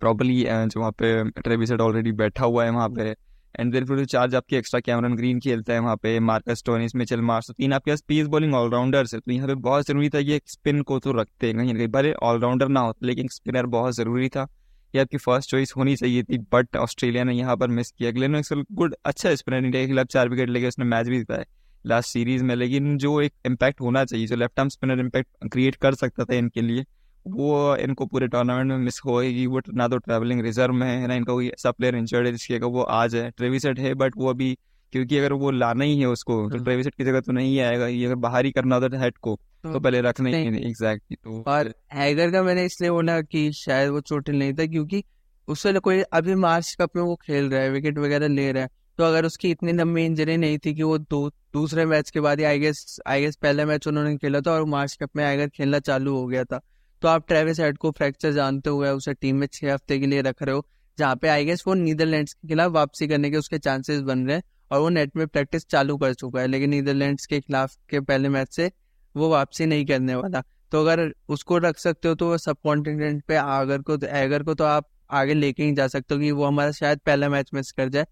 प्रॉपरली 0.00 0.44
जो 0.48 0.80
वहाँ 0.80 0.92
पे 0.92 1.30
ट्रेविसेट 1.30 1.80
ऑलरेडी 1.80 2.12
बैठा 2.14 2.44
हुआ 2.44 2.64
है 2.64 2.70
वहाँ 2.70 2.88
पे 2.88 3.14
एंड 3.56 3.72
देन 3.72 3.84
फिर 3.84 4.04
चार्ज 4.06 4.34
आपके 4.34 4.56
एक्स्ट्रा 4.56 4.80
कैमरन 4.80 5.14
ग्रीन 5.16 5.40
खेलता 5.40 5.72
है 5.72 5.78
वहाँ 5.78 5.96
पे 5.96 6.18
मार्कस 6.20 6.62
टोनिस 6.66 6.94
मिचेल 6.96 7.20
मार्स 7.22 7.50
तीन 7.50 7.72
आपके 7.72 7.90
पास 7.90 8.02
पीस 8.08 8.26
बॉलिंग 8.26 8.54
ऑलराउंडर्स 8.54 9.14
है 9.14 9.20
तो 9.20 9.32
यहाँ 9.32 9.48
पे 9.48 9.54
बहुत 9.62 9.86
ज़रूरी 9.86 10.08
था 10.08 10.22
कि 10.22 10.40
स्पिन 10.46 10.82
को 10.82 10.98
तो 10.98 11.12
रखते 11.12 11.46
हैं। 11.46 11.56
कहीं 11.56 11.74
कहीं 11.74 11.88
भले 11.90 12.12
ऑलराउंडर 12.22 12.68
ना 12.68 12.80
हो, 12.80 12.94
लेकिन 13.02 13.28
स्पिनर 13.28 13.66
बहुत 13.68 13.94
ज़रूरी 13.94 14.28
था। 14.28 14.46
ये 14.94 15.00
आपकी 15.00 15.16
फ़र्स्ट 15.18 15.50
चॉइस 15.50 15.72
होनी 15.76 15.96
चाहिए 15.96 16.22
थी 16.22 16.38
बट 16.52 16.76
ऑस्ट्रेलिया 16.76 17.24
ने 17.24 17.34
यहाँ 17.34 17.56
पर 17.56 17.68
मिस 17.70 17.90
किया। 17.90 18.10
ग्लेन 18.10 18.30
मैक्सवेल 18.30 18.64
गुड 18.72 18.94
अच्छा 19.04 19.34
स्पिनर 19.34 19.64
इंडिया 19.64 19.82
के 19.82 19.88
खिलाफ 19.88 20.06
चार 20.08 20.28
विकेट 20.28 20.48
लेके 20.48 20.68
उसने 20.68 20.84
मैच 20.86 21.06
भी 21.06 21.18
जीता 21.18 21.34
है। 21.34 21.44
लास्ट 21.84 22.08
सीरीज़ 22.08 22.42
में, 22.44 22.54
लेकिन 22.56 22.96
जो 22.98 23.20
एक 23.20 23.32
इम्पैक्ट 23.46 23.80
होना 23.80 24.04
चाहिए, 24.04 24.26
जो 24.26 24.36
left 24.36 24.60
arm 24.60 24.68
spinner 24.68 25.00
impact 25.00 25.48
create 25.52 25.76
कर 25.76 25.94
सकता 25.94 26.24
था 26.24 26.34
इनके 26.34 26.60
लिए 26.62 26.84
वो 27.26 27.76
इनको 27.76 28.06
पूरे 28.06 28.26
टूर्नामेंट 28.26 28.68
में 28.68 28.78
मिस 28.78 29.00
होएगी 29.06 29.46
वो 29.46 29.60
ना 29.74 29.88
तो 29.88 29.98
ट्रैवलिंग 29.98 30.40
रिज़र्व 30.40 30.72
में 30.72 30.88
है 30.88 31.06
ना 31.06 31.14
इनका 31.14 31.32
कोई 31.32 31.48
ऐसा 31.48 31.70
प्लेयर 31.70 31.96
इंजर्ड 31.96 32.26
है 32.26 32.32
जिसके 32.32 32.58
वो 32.58 32.82
आ 32.82 33.06
जाए 33.06 33.30
ट्रेविसेट 33.30 33.78
है 33.78 33.94
बट 33.94 34.12
वो 34.16 34.30
अभी 34.30 34.58
क्योंकि 34.92 35.18
अगर 35.18 35.32
वो 35.32 35.50
लाना 35.50 35.84
ही 35.84 36.00
है 36.00 36.06
उसको 36.06 36.50
तो 36.50 36.64
ट्रेविसेट 36.64 36.92
हाँ। 36.92 37.04
की 37.04 37.10
जगह 37.10 37.20
तो 37.20 37.32
नहीं 37.32 37.60
आएगा 37.60 37.86
ये 37.86 38.06
अगर 38.06 38.14
बाहर 38.14 38.44
ही 38.44 38.50
करना 38.50 38.76
होता 38.76 38.98
हेड 38.98 39.18
को 39.18 39.40
तो, 39.62 39.72
तो 39.72 39.80
पहले 39.80 40.00
रखना 40.00 40.28
ही 40.28 40.36
एग्जैक्टली 40.36 41.16
तो 41.24 41.44
और 41.46 41.74
हैगर 41.92 42.30
का 42.30 42.42
मैंने 42.42 42.64
इसलिए 42.64 42.90
बोला 42.90 43.20
कि 43.20 43.52
शायद 43.52 43.90
वो 43.90 44.00
चोटिल 44.00 44.38
नहीं 44.38 44.54
था 44.54 44.66
क्योंकि 44.66 45.04
उससे 45.48 45.72
कोई 45.72 46.00
अभी 46.00 46.34
मार्च 46.34 46.76
कप 46.80 46.90
में 46.96 47.02
वो 47.02 47.16
खेल 47.16 47.50
रहा 47.50 47.60
है 47.60 47.70
विकेट 47.70 47.98
वगैरह 47.98 48.28
ले 48.28 48.52
रहा 48.52 48.62
है। 48.62 48.68
तो 48.98 49.04
अगर 49.04 49.24
उसकी 49.24 49.50
इतनी 49.50 49.72
लंबी 49.72 50.04
इंजरी 50.04 50.36
नहीं 50.36 50.58
थी 50.58 50.74
कि 50.74 50.82
वो 50.82 50.98
दो 50.98 51.28
दूसरे 51.28 51.86
मैच 51.86 52.10
के 52.10 52.20
बाद 52.20 52.38
ही 52.38 52.44
आई 52.44 52.58
गेस 52.58 53.00
आई 53.06 53.20
गेस 53.20 53.36
पहले 53.36 53.64
मैच 53.64 53.88
उन्होंने 53.88 54.16
खेला 54.16 54.40
था 54.40 54.50
और 54.50 54.64
मार्च 54.64 54.98
कप 55.02 55.10
में 55.16 55.24
आएगा 55.24 55.46
खेलना 55.46 55.78
चालू 55.78 56.14
हो 56.14 56.26
गया 56.26 56.44
था। 56.44 56.60
तो 57.02 57.08
आप 57.08 57.26
ट्रेविस 57.28 57.60
हेड 57.60 57.78
को 57.78 57.90
फ्रैक्चर 57.90 58.32
जानते 58.32 58.70
हुए 58.70 58.88
उसे 58.90 59.12
टीम 59.14 59.36
में 59.36 59.46
छह 59.46 59.72
हफ़्ते 59.72 59.98
के 59.98 60.06
लिए 60.06 60.20
रख 60.22 60.42
रहे 60.42 60.54
हो, 60.54 60.64
जहाँ 60.98 61.16
पे 61.16 61.28
आई 61.28 61.44
गेस 61.44 61.64
वो 61.66 61.74
नीदरलैंड्स 61.74 62.32
के 62.32 62.48
खिलाफ 62.48 62.70
वापसी 62.72 63.08
करने 63.08 63.30
के 63.30 63.36
उसके 63.36 63.58
चांसेस 63.58 64.00
बन 64.02 64.26
रहे 64.26 64.36
हैं 64.36 64.42
और 64.70 64.80
वो 64.80 64.88
नेट 64.88 65.16
में 65.16 65.26
प्रैक्टिस 65.28 65.66
चालू 65.66 65.96
कर 65.98 66.14
चुका 66.14 66.40
है, 66.40 66.46
लेकिन 66.46 66.70
नीदरलैंड्स 66.70 67.26
के 67.26 67.40
खिलाफ 67.40 67.76
के 67.90 68.00
पहले 68.02 68.28
मैच 68.28 68.54
से 68.56 68.70
वो 69.14 69.28
वापसी 69.30 69.66
नहीं 69.66 69.86
करने 69.86 70.14
वाला। 70.14 70.42
तो 70.72 70.80
अगर 70.80 71.10
उसको 71.28 71.58
रख 71.58 71.78
सकते 71.78 72.08
हो 72.08 72.14
तो 72.14 72.28
वो 72.28 72.38
सब 72.38 72.56
कॉन्टिनेंट 72.64 73.22
पे 73.28 73.36
आगर 73.36 73.82
को 73.82 73.96
तो 73.96 74.06
एगर 74.08 74.42
को 74.42 74.54
तो 74.54 74.64
आप 74.64 74.88
आगे 75.12 75.34
लेके 75.34 75.62
ही 75.62 75.72
जा 75.74 75.86
सकते 75.88 76.14
हो 76.14 76.20
कि 76.20 76.30
वो 76.32 76.44
हमारा 76.44 76.70
शायद 76.72 77.00
पहला 77.06 77.28
मैच 77.28 77.50
मिस 77.54 77.72
कर 77.72 77.88
जाए, 77.88 78.06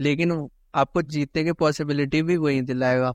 लेकिन 0.00 0.48
आपको 0.74 1.02
जीतने 1.04 1.44
की 1.44 1.52
पॉसिबिलिटी 1.54 2.22
भी 2.22 2.36
वही 2.38 2.60
दिलाएगा। 2.62 3.12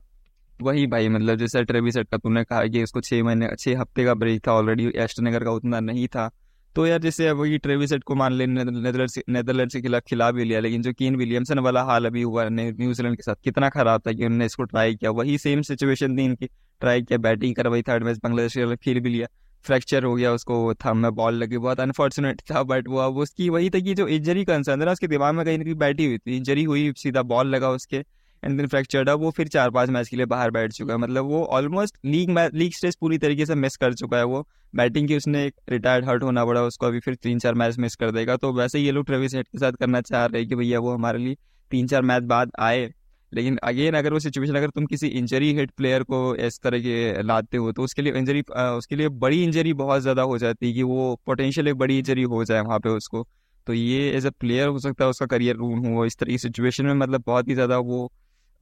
वही 0.60 0.86
भाई 0.86 1.08
मतलब 1.08 1.38
जैसे 1.38 1.62
ट्रेवी 1.64 1.92
सेट 1.92 2.08
का 2.08 2.16
तुमने 2.16 2.42
कहा 2.44 2.66
कि 2.66 2.82
इसको 2.82 3.00
छह 3.00 3.22
महीने 3.24 3.48
छः 3.58 3.78
हफ़्ते 3.80 4.04
का 4.04 4.14
ब्रेक 4.14 4.46
था 4.46 4.52
ऑलरेडी 4.52 4.86
एस्टनगर 4.96 5.44
का 5.44 5.50
उतना 5.50 5.80
नहीं 5.80 6.06
था। 6.08 6.30
तो 6.76 6.86
यार 6.86 6.98
जैसे 7.00 7.30
वही 7.32 7.58
ट्रेवी 7.58 7.86
सेट 7.86 8.02
को 8.04 8.14
मान 8.14 8.32
लें 8.32 8.46
नेदरलैंड 8.46 9.70
के 9.72 9.80
खिलाफ 9.80 10.02
खिला 10.08 10.30
भी 10.30 10.44
लिया, 10.44 10.60
लेकिन 10.60 10.82
जो 10.82 10.92
कीन 10.92 11.16
विलियमसन 11.16 11.58
वाला 11.58 11.82
हाल 11.82 12.06
अभी 12.06 12.22
हुआ 12.22 12.48
न्यूजीलैंड 12.48 13.16
के 13.16 13.22
साथ, 13.22 13.34
कितना 13.44 13.68
खराब 13.68 14.02
था 14.06 14.12
कि 14.12 14.24
उन्होंने 14.24 14.46
इसको 14.46 14.64
ट्राई 14.64 14.94
किया। 14.94 15.10
वही 15.12 15.38
सेम 15.38 15.62
सिचुएशन 15.62 16.16
थी 16.18 16.24
इनकी 16.24 16.46
ट्राई 16.80 17.02
किया 17.02 17.18
बैटिंग 17.18 17.54
करवाई 17.54 17.82
थर्ड 17.82 18.04
मैच 18.04 18.18
बांग्लादेश 18.24 18.56
के 18.56 18.76
खेल 18.76 19.00
भी 19.00 19.10
लिया। 19.10 19.26
फ्रैक्चर 19.64 20.04
हो 20.04 20.14
गया 20.14 20.32
उसको 20.32 20.74
थम 20.76 20.96
में 20.96 21.14
बॉल 21.14 21.34
लगी, 21.34 21.58
बहुत 21.58 21.80
अनफॉर्चुनेट 21.80 22.40
था 22.50 22.62
बट 22.64 22.88
वो 22.88 22.98
अब 22.98 23.16
उसकी 23.18 23.48
वही 23.48 23.70
था 23.70 23.78
कि 23.80 23.94
जो 23.94 24.06
इंजरी 24.08 24.44
कंसर्न 24.44 24.86
था 24.86 24.92
उसके 24.92 25.06
दिमाग 25.06 25.34
में 25.34 25.44
कहीं 25.44 25.58
ना 25.58 25.64
कहीं 25.64 25.74
बैठी 25.76 26.06
हुई 26.06 26.18
थी। 26.18 26.36
इंजरी 26.36 26.64
हुई, 26.64 26.92
सीधा 26.96 27.22
बॉल 27.24 27.46
लगा 27.46 27.70
उसके। 27.70 28.04
एंड 28.42 28.56
देन 28.56 28.66
फ्रैक्चर्ड 28.66 29.08
अब 29.08 29.20
वो 29.20 29.30
फिर 29.30 29.48
चार 29.48 29.70
पाँच 29.70 29.90
मैच 29.90 30.08
के 30.08 30.16
लिए 30.16 30.26
बाहर 30.26 30.50
बैठ 30.50 30.72
चुका 30.72 30.92
है। 30.92 30.98
मतलब 30.98 31.24
वो 31.26 31.44
ऑलमोस्ट 31.46 31.96
लीग 32.06 32.38
लीग 32.54 32.72
स्टेज 32.72 32.96
पूरी 32.96 33.18
तरीके 33.18 33.46
से 33.46 33.54
मिस 33.56 33.76
कर 33.76 33.94
चुका 33.94 34.16
है 34.16 34.24
वो। 34.24 34.46
बैटिंग 34.74 35.08
की 35.08 35.16
उसने 35.16 35.44
एक 35.46 35.54
रिटायर्ड 35.70 36.04
हर्ट 36.04 36.22
होना 36.22 36.44
पड़ा, 36.44 36.62
उसको 36.62 36.86
अभी 36.86 37.00
फिर 37.00 37.14
तीन 37.16 37.38
चार 37.38 37.54
मैच 37.54 37.78
मिस 37.78 37.96
कर 37.96 38.10
देगा। 38.10 38.36
तो 38.36 38.52
वैसे 38.52 38.78
ये 38.78 38.92
लोग 38.92 39.06
ट्रेविस 39.06 39.34
हेड 39.34 39.46
के 39.46 39.58
साथ 39.58 39.72
करना 39.72 40.00
चाह 40.02 40.24
रहे 40.26 40.40
हैं 40.40 40.48
कि 40.48 40.54
भैया 40.56 40.78
वो 40.80 40.94
हमारे 40.94 41.18
लिए 41.18 41.36
तीन 41.70 41.86
चार 41.86 42.02
मैच 42.02 42.22
बाद 42.24 42.50
आए। 42.60 42.90
लेकिन 43.32 43.56
अगेन 43.62 43.94
अगर 43.94 44.12
वो 44.12 44.18
सिचुएशन 44.18 44.54
अगर 44.56 44.70
तुम 44.70 44.84
किसी 44.86 45.06
इंजरी 45.08 45.52
हिट 45.54 45.70
प्लेयर 45.70 46.02
को 46.02 46.18
इस 46.36 46.58
तरह 46.62 46.80
के 46.80 47.22
लाते 47.22 47.56
हो 47.56 47.72
तो 47.72 47.82
उसके 47.82 48.02
लिए 48.02 48.12
इंजरी 48.12 48.40
उसके 48.50 48.96
लिए 48.96 49.08
बड़ी 49.16 49.42
इंजरी 49.44 49.72
बहुत 49.74 50.02
ज़्यादा 50.02 50.22
हो 50.22 50.38
जाती 50.38 50.66
है 50.66 50.72
कि 50.72 50.82
वो 50.82 51.14
पोटेंशियल 51.26 51.68
एक 51.68 51.74
बड़ी 51.76 51.98
इंजरी 51.98 52.22
हो 52.24 52.44
जाए 52.44 52.60
वहाँ 52.60 52.78
पे 52.78 52.88
उसको। 52.90 53.26
तो 53.66 53.74
ये 53.74 54.08
एज 54.10 54.26
अ 54.26 54.30
प्लेयर 54.40 54.68
हो 54.68 54.78
सकता 54.78 55.04
है 55.04 55.10
उसका 55.10 55.26
करियर 55.26 55.56
रूम 55.56 55.86
हो। 55.86 56.04
इस 56.06 56.16
तरह 56.18 56.30
की 56.30 56.38
सिचुएशन 56.38 56.86
में 56.86 56.94
मतलब 56.94 57.24
बहुत 57.26 57.48
ही 57.48 57.54
ज़्यादा 57.54 57.78
वो 57.80 58.10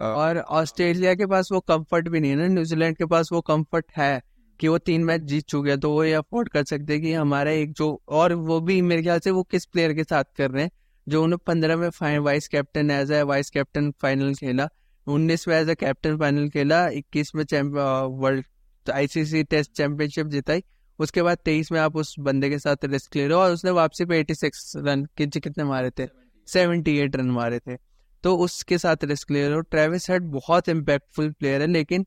और 0.01 0.39
ऑस्ट्रेलिया 0.39 1.15
के 1.15 1.27
पास 1.27 1.49
वो 1.53 1.61
कंफर्ट 1.61 2.09
भी 2.09 2.21
नहीं 2.21 2.31
है 2.31 2.37
ना 2.37 2.47
न्यूजीलैंड 2.47 2.97
के 2.97 3.07
पास 3.07 3.29
वो 3.33 3.41
कंफर्ट 3.41 3.87
है 3.97 4.23
कि 4.61 4.69
वो 4.69 4.79
तीन 4.79 5.05
मैच 5.05 5.21
जीत 5.21 5.45
चुके 5.45 5.71
हैं 5.71 5.81
तो 5.81 5.91
वो 5.91 6.05
ये 6.05 6.13
अफोर्ड 6.13 6.49
कर 6.49 6.65
सकते 6.65 6.93
हैं 6.93 7.03
कि 7.03 7.13
हमारा 7.13 7.51
एक 7.51 7.73
जो 7.73 8.03
और 8.09 8.33
वो 8.33 8.61
भी 8.61 8.83
मेरे 8.83 9.03
ख्याल 9.03 9.21
से 9.21 9.31
वो 9.31 9.43
किस 9.43 9.67
प्लेयर 9.67 9.93
के 9.93 10.05
साथ 10.05 10.25
कर 10.37 10.51
रहे 10.51 10.63
हैं 10.63 10.71
जो 11.09 11.23
उन्हें 11.23 11.39
पंद्रह 11.47 11.77
में 11.77 12.19
vice 12.19 12.49
captain 12.49 12.91
as 12.91 13.11
a 13.11 13.23
vice 13.23 13.51
captain 13.51 13.91
final 14.03 14.35
खेला 14.35 14.69
उन्नीस 15.07 15.49
में 15.49 15.57
एज 15.57 15.69
ए 15.69 15.75
कैप्टन 15.75 16.19
फाइनल 16.19 16.49
खेला 16.49 16.89
इक्कीस 16.89 17.35
में 17.35 17.45
वर्ल्ड 18.19 18.91
आईसीसी 18.91 19.45
टेस्ट 19.45 19.73
चैंपियनशिप 19.73 20.27
जिताई 20.27 20.65
उसके 20.99 21.23
बाद 21.23 21.39
तेईस 21.45 21.73
में 21.73 21.81
आप 21.81 21.97
उस 21.97 22.15
बंदे 22.19 22.51
के 22.51 22.59
साथ 22.59 22.77
रिस्क 22.85 23.17
ले 23.17 23.27
रहे 23.27 23.35
हो 23.35 23.41
और 23.43 23.53
उसने 23.53 23.71
वापसी 23.71 24.05
पे 24.05 24.19
एटी 24.19 24.35
सिक्स 24.35 24.73
रन 24.77 25.05
कितने 25.19 25.65
मारे 25.65 25.91
थे? 25.91 26.07
सेवेंटी 26.49 26.99
एट 26.99 27.17
रन 27.17 27.31
मारे 27.31 27.59
थे। 27.59 27.77
तो 28.25 28.37
उसके 28.39 28.79
साथ 28.79 29.05
रिस्क 29.05 29.31
ले 29.31 29.47
हो। 29.47 29.61
ट्रेविस 29.63 30.11
हेड 30.11 30.31
बहुत 30.33 30.69
इम्पैक्टफुल 30.69 31.31
प्लेयर 31.31 31.61
है, 31.61 31.67
लेकिन 31.69 32.07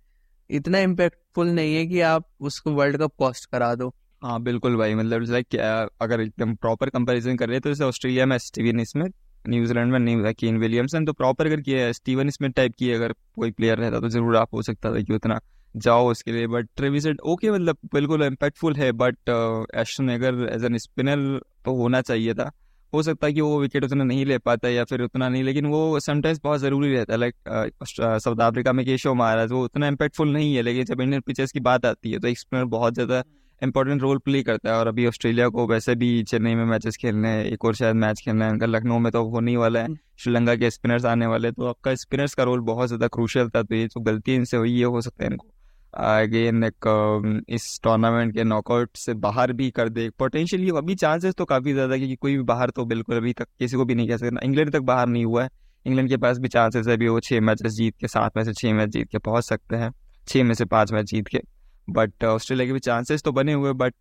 इतना 0.49 0.79
इम्पैक्टफुल 0.79 1.47
नहीं 1.49 1.75
है 1.75 1.85
कि 1.87 2.01
आप 2.03 2.25
उसको 2.41 2.71
वर्ल्ड 2.73 2.97
कप 2.97 3.11
कॉस्ट 3.19 3.45
करा 3.45 3.73
दो। 3.75 3.93
हाँ 4.21 4.41
बिल्कुल 4.43 4.75
भाई 4.77 4.95
मतलब 4.95 5.23
लाइक 5.23 5.55
अगर 6.01 6.21
एकदम 6.21 6.55
प्रॉपर 6.55 6.89
कंपैरिजन 6.89 7.37
कर 7.37 7.47
रहे 7.47 7.55
हैं 7.55 7.61
तो 7.61 7.69
जैसे 7.69 7.83
ऑस्ट्रेलिया 7.83 8.25
में 8.25 8.37
स्टीवन 8.37 8.83
स्मिथ 8.83 9.11
न्यूजीलैंड 9.47 9.91
में 9.91 9.99
नहीं 9.99 10.33
कीन 10.33 10.57
विलियमसन 10.57 11.05
तो 11.05 11.13
प्रॉपर 11.13 11.45
अगर 11.45 11.61
किया 11.61 11.91
स्टीवन 11.91 12.29
स्मिथ 12.29 12.51
टाइप 12.51 12.73
की 12.79 12.91
अगर 12.91 13.13
कोई 13.35 13.51
प्लेयर 13.51 13.77
रहता 13.77 13.99
तो 13.99 14.09
ज़रूर 14.09 14.35
आप 14.37 14.53
हो 14.53 14.61
सकता 14.61 14.93
था 14.95 15.01
कि 15.01 15.13
उतना 15.13 15.39
जाओ 15.75 16.09
उसके 16.11 16.31
लिए 16.31 16.47
बट 16.47 16.67
ट्रेविस 16.77 17.05
ओके 17.25 17.51
मतलब 17.51 17.77
बिल्कुल 17.93 18.23
इम्पैक्टफुल 18.23 18.75
है 18.75 18.91
बट 18.93 19.29
एशन 19.75 20.09
अगर 20.09 20.47
एज 20.53 20.63
एन 20.65 20.77
स्पिनर 20.77 21.39
तो 21.65 21.75
होना 21.75 22.01
चाहिए 22.01 22.33
था। 22.33 22.51
हो 22.93 23.01
सकता 23.03 23.27
है 23.27 23.33
कि 23.33 23.41
वो 23.41 23.59
विकेट 23.59 23.83
उतना 23.83 24.03
नहीं 24.03 24.25
ले 24.25 24.37
पाता 24.39 24.69
या 24.69 24.83
फिर 24.83 25.01
उतना 25.01 25.29
नहीं 25.29 25.43
लेकिन 25.43 25.65
वो 25.67 25.99
समटाइम्स 26.01 26.39
बहुत 26.43 26.59
ज़रूरी 26.59 26.93
रहता 26.93 27.13
है 27.13 27.19
लाइक 27.19 27.35
साउथ 27.83 28.39
अफ्रीका 28.41 28.73
में 28.73 28.85
केशव 28.85 29.13
महाराज 29.15 29.51
वो 29.51 29.63
उतना 29.63 29.87
इम्पैक्टफुल 29.87 30.31
नहीं 30.31 30.55
है 30.55 30.61
लेकिन 30.61 30.85
जब 30.85 31.01
इंडियन 31.01 31.21
पिचेस 31.21 31.51
की 31.51 31.59
बात 31.61 31.85
आती 31.85 32.11
है 32.11 32.19
तो 32.19 32.27
एक 32.27 32.39
स्पिनर 32.39 32.65
बहुत 32.69 32.93
ज़्यादा 32.93 33.23
इंपॉर्टेंट 33.61 34.01
रोल 34.01 34.17
प्ले 34.19 34.41
करता 34.43 34.69
है 34.69 34.75
और 34.75 34.87
अभी 34.87 35.05
ऑस्ट्रेलिया 35.07 35.47
को 35.49 35.65
वैसे 35.67 35.95
भी 35.95 36.11
चेन्नई 36.23 36.55
में 36.55 36.63
मैचेस 36.65 36.97
खेलने 36.97 37.29
हैं 37.29 37.43
एक 37.45 37.65
और 37.65 37.75
शायद 37.75 37.95
मैच 37.97 38.21
खेलना 38.21 38.45
है 38.45 38.51
उनका 38.51 38.65
लखनऊ 38.65 38.99
में 38.99 39.11
तो 39.11 39.23
होने 39.29 39.57
वाला 39.57 39.79
है 39.79 39.85
हम्म। 39.85 39.97
श्रीलंका 40.17 40.55
के 40.55 40.71
स्पिनर्स 40.71 41.05
आने 41.07 41.25
वाले 41.25 41.51
तो 41.51 41.67
आपका 41.67 41.95
स्पिनर्स 41.97 42.33
का 42.33 42.43
रोल 42.43 42.59
बहुत 42.65 42.87
ज़्यादा 42.87 43.07
क्रूशल 43.09 43.49
था 43.49 43.63
तो 43.63 43.75
ये 43.75 43.87
जो 43.87 44.01
गलती 44.01 44.35
इनसे 44.35 44.57
हुई 44.57 44.77
है 44.79 44.85
हो 44.87 45.01
सकता 45.01 45.23
है 45.23 45.31
इनको 45.31 45.47
अगेन 45.93 46.63
एक 46.63 47.45
इस 47.49 47.79
टूर्नामेंट 47.83 48.33
के 48.33 48.43
नॉकआउट 48.43 48.97
से 48.97 49.13
बाहर 49.15 49.53
भी 49.53 49.69
कर 49.71 49.89
दे। 49.89 50.09
पोटेंशियली 50.19 50.69
अभी 50.77 50.95
चांसेस 50.95 51.33
तो 51.33 51.45
काफ़ी 51.45 51.73
ज़्यादा 51.73 51.97
क्योंकि 51.97 52.15
कोई 52.15 52.35
भी 52.37 52.43
बाहर 52.45 52.69
तो 52.69 52.85
बिल्कुल 52.85 53.17
अभी 53.17 53.33
तक 53.33 53.47
किसी 53.59 53.77
को 53.77 53.85
भी 53.85 53.95
नहीं 53.95 54.07
कह 54.09 54.17
सकता। 54.17 54.45
इंग्लैंड 54.45 54.71
तक 54.71 54.81
बाहर 54.83 55.07
नहीं 55.07 55.25
हुआ 55.25 55.43
है। 55.43 55.49
इंग्लैंड 55.85 56.09
के 56.09 56.17
पास 56.17 56.37
भी 56.37 56.47
चांसेस 56.47 56.87
है, 56.87 56.93
अभी 56.93 57.07
वो 57.07 57.19
छः 57.19 57.41
मैचेस 57.41 57.71
जीत 57.73 57.95
के, 57.99 58.07
सात 58.07 58.37
में 58.37 58.43
से 58.43 58.53
छः 58.53 58.73
मैच 58.73 58.89
जीत 58.89 59.09
के 59.11 59.17
पहुँच 59.19 59.43
सकते 59.43 59.75
हैं। 59.75 59.91
छः 60.27 60.43
में 60.43 60.53
से 60.53 60.65
पाँच 60.67 60.91
मैच 60.93 61.05
जीत 61.05 61.27
के। 61.27 61.41
बट 61.87 62.23
ऑस्ट्रेलिया 62.25 62.67
के 62.67 62.73
भी 62.73 62.79
चांसेस 62.79 63.23
तो 63.23 63.31
बने 63.31 63.53
हुए 63.53 63.71
बट 63.75 63.93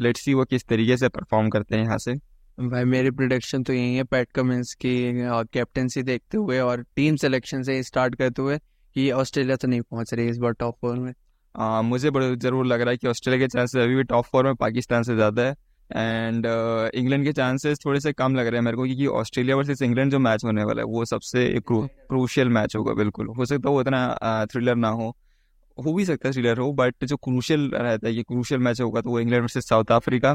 लेट्स 0.00 0.24
सी 0.24 0.34
वो 0.34 0.44
किस 0.44 0.66
तरीके 0.68 0.96
से 0.96 1.08
परफॉर्म 1.10 1.48
करते 1.48 1.76
हैं 1.76 1.82
यहाँ 1.82 1.98
से। 1.98 2.14
भाई, 2.58 2.84
मेरी 2.84 3.10
प्रोडक्शन 3.10 3.62
तो 3.62 3.72
यही 3.72 3.96
है 3.96 4.04
पैट 4.04 4.30
कमिंस 4.34 4.72
की 4.76 4.96
कैप्टनसी 5.52 6.02
देखते 6.02 6.36
हुए 6.36 6.58
और 6.60 6.84
टीम 6.96 7.16
सिलेक्शन 7.16 7.62
से 7.62 7.82
स्टार्ट 7.82 8.14
करते 8.14 8.42
हुए। 8.42 8.58
कि 8.98 9.10
ऑस्ट्रेलिया 9.12 9.56
तो 9.56 9.68
नहीं 9.68 9.80
पहुँच 9.80 10.12
रही 10.14 10.28
इस 10.28 10.38
बार 10.38 10.52
टॉप 10.52 10.76
फोर 10.82 10.96
में। 10.96 11.12
आ, 11.54 11.82
मुझे 11.82 12.10
बड़ा 12.10 12.34
ज़रूर 12.36 12.66
लग 12.66 12.80
रहा 12.80 12.90
है 12.90 12.96
कि 12.96 13.08
ऑस्ट्रेलिया 13.08 13.40
के 13.40 13.48
चांसेस 13.48 13.82
अभी 13.82 13.94
भी 13.96 14.02
टॉप 14.04 14.24
फोर 14.24 14.44
में 14.44 14.54
पाकिस्तान 14.56 15.02
से 15.02 15.14
ज़्यादा 15.14 15.42
है। 15.42 15.54
एंड 15.90 16.46
इंग्लैंड 16.94 17.22
uh, 17.22 17.28
के 17.28 17.32
चांसेस 17.32 17.78
थोड़े 17.84 18.00
से 18.00 18.12
कम 18.12 18.34
लग 18.34 18.46
रहे 18.46 18.56
हैं 18.56 18.64
मेरे 18.64 18.76
को 18.76 18.84
क्योंकि 18.84 19.06
ऑस्ट्रेलिया 19.18 19.56
वर्सेस 19.56 19.82
इंग्लैंड 19.82 20.10
जो 20.12 20.18
मैच 20.18 20.44
होने 20.44 20.64
वाला 20.64 20.82
है 20.82 20.86
वो 20.86 21.04
सबसे 21.04 21.46
एक 21.48 21.64
क्रूशियल 21.68 22.48
मैच 22.48 22.76
होगा 22.76 22.94
बिल्कुल। 22.94 23.28
हो 23.28 23.44
सकता 23.44 23.68
है 23.68 23.74
वो 23.74 23.80
इतना 23.80 24.46
थ्रिलर 24.52 24.74
ना 24.76 24.88
हो। 24.90 25.08
हो 25.78 25.92
भी 25.94 26.04
सकता 26.04 26.28
है 26.28 26.32
थ्रिलर 26.32 26.58
हो 26.58 26.72
बट 26.74 27.04
जो 27.04 27.16
क्रूशियल 27.18 27.70
रहता 27.74 28.06
है 28.08 28.14
ये 28.14 28.22
क्रूशियल 28.24 28.60
मैच 28.60 28.80
होगा 28.80 29.00
तो 29.00 29.10
वो 29.10 29.20
इंग्लैंड 29.20 29.42
वर्सेस 29.42 29.68
साउथ 29.68 29.92
अफ्रीका 29.92 30.34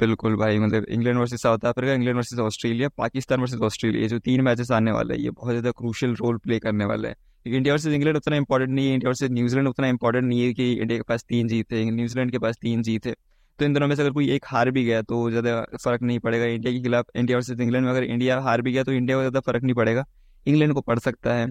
बिल्कुल 0.00 0.36
भाई 0.36 0.58
मतलब 0.58 0.84
England 0.90 1.18
versus 1.18 1.42
South 1.42 1.64
Africa 1.66 1.92
England 1.92 2.16
versus 2.16 2.38
Australia 2.40 2.88
Pakistan 2.98 3.40
versus 3.40 3.60
Australia 3.60 4.08
जो 4.08 4.18
तीन 4.18 4.40
मैचेस 4.40 4.70
आने 4.72 4.92
वाले 4.92 5.14
हैं 5.14 5.20
ये 5.20 5.30
बहुत 5.30 5.50
ज़्यादा 5.50 5.70
क्रूशियल 5.70 6.14
रोल 6.14 6.36
प्ले 6.38 6.58
करने 6.58 6.84
वाले 6.84 7.08
हैं। 7.08 7.16
इंडिया 7.48 7.74
वर्सेस 7.74 7.92
इंग्लैंड 7.94 8.16
उतना 8.16 8.36
इंपॉर्टेंट 8.36 8.70
नहीं 8.70 8.86
है, 8.86 8.94
इंडिया 8.94 9.10
वर्सेज 9.10 9.32
न्यूजीलैंड 9.32 9.68
उतना 9.68 9.88
इंपॉर्टेंट 9.88 10.24
नहीं 10.24 10.42
है 10.42 10.52
कि 10.54 10.72
इंडिया 10.72 10.98
के 10.98 11.04
पास 11.08 11.24
तीन 11.28 11.48
जीत 11.48 11.72
है 11.72 11.84
न्यूजीलैंड 11.90 12.30
के 12.30 12.38
पास 12.38 12.56
तीन 12.62 12.82
जीत। 12.82 13.06
है 13.06 13.14
तो 13.58 13.64
इन 13.64 13.72
दोनों 13.74 13.86
में 13.88 13.94
से 13.96 14.02
अगर 14.02 14.10
कोई 14.12 14.28
एक 14.30 14.44
हार 14.46 14.70
भी 14.70 14.84
गया 14.84 15.00
तो 15.02 15.28
ज़्यादा 15.30 15.60
फ़र्क 15.84 16.02
नहीं 16.02 16.18
पड़ेगा 16.18 16.44
इंडिया 16.46 16.72
के 16.72 16.80
खिलाफ। 16.82 17.06
इंडिया 17.16 17.38
वर्सेज 17.38 17.60
इंग्लैंड 17.60 17.84
में 17.84 17.90
अगर 17.92 18.04
इंडिया 18.04 18.38
हार 18.40 18.62
भी 18.62 18.72
गया 18.72 18.82
तो 18.84 18.92
इंडिया 18.92 19.16
को 19.16 19.22
ज़्यादा 19.22 19.40
फ़र्क 19.42 19.62
नहीं 19.64 19.74
पड़ेगा, 19.74 20.04
इंग्लैंड 20.46 20.72
को 20.74 20.80
पड़ 20.82 20.98
सकता 20.98 21.34
है। 21.34 21.46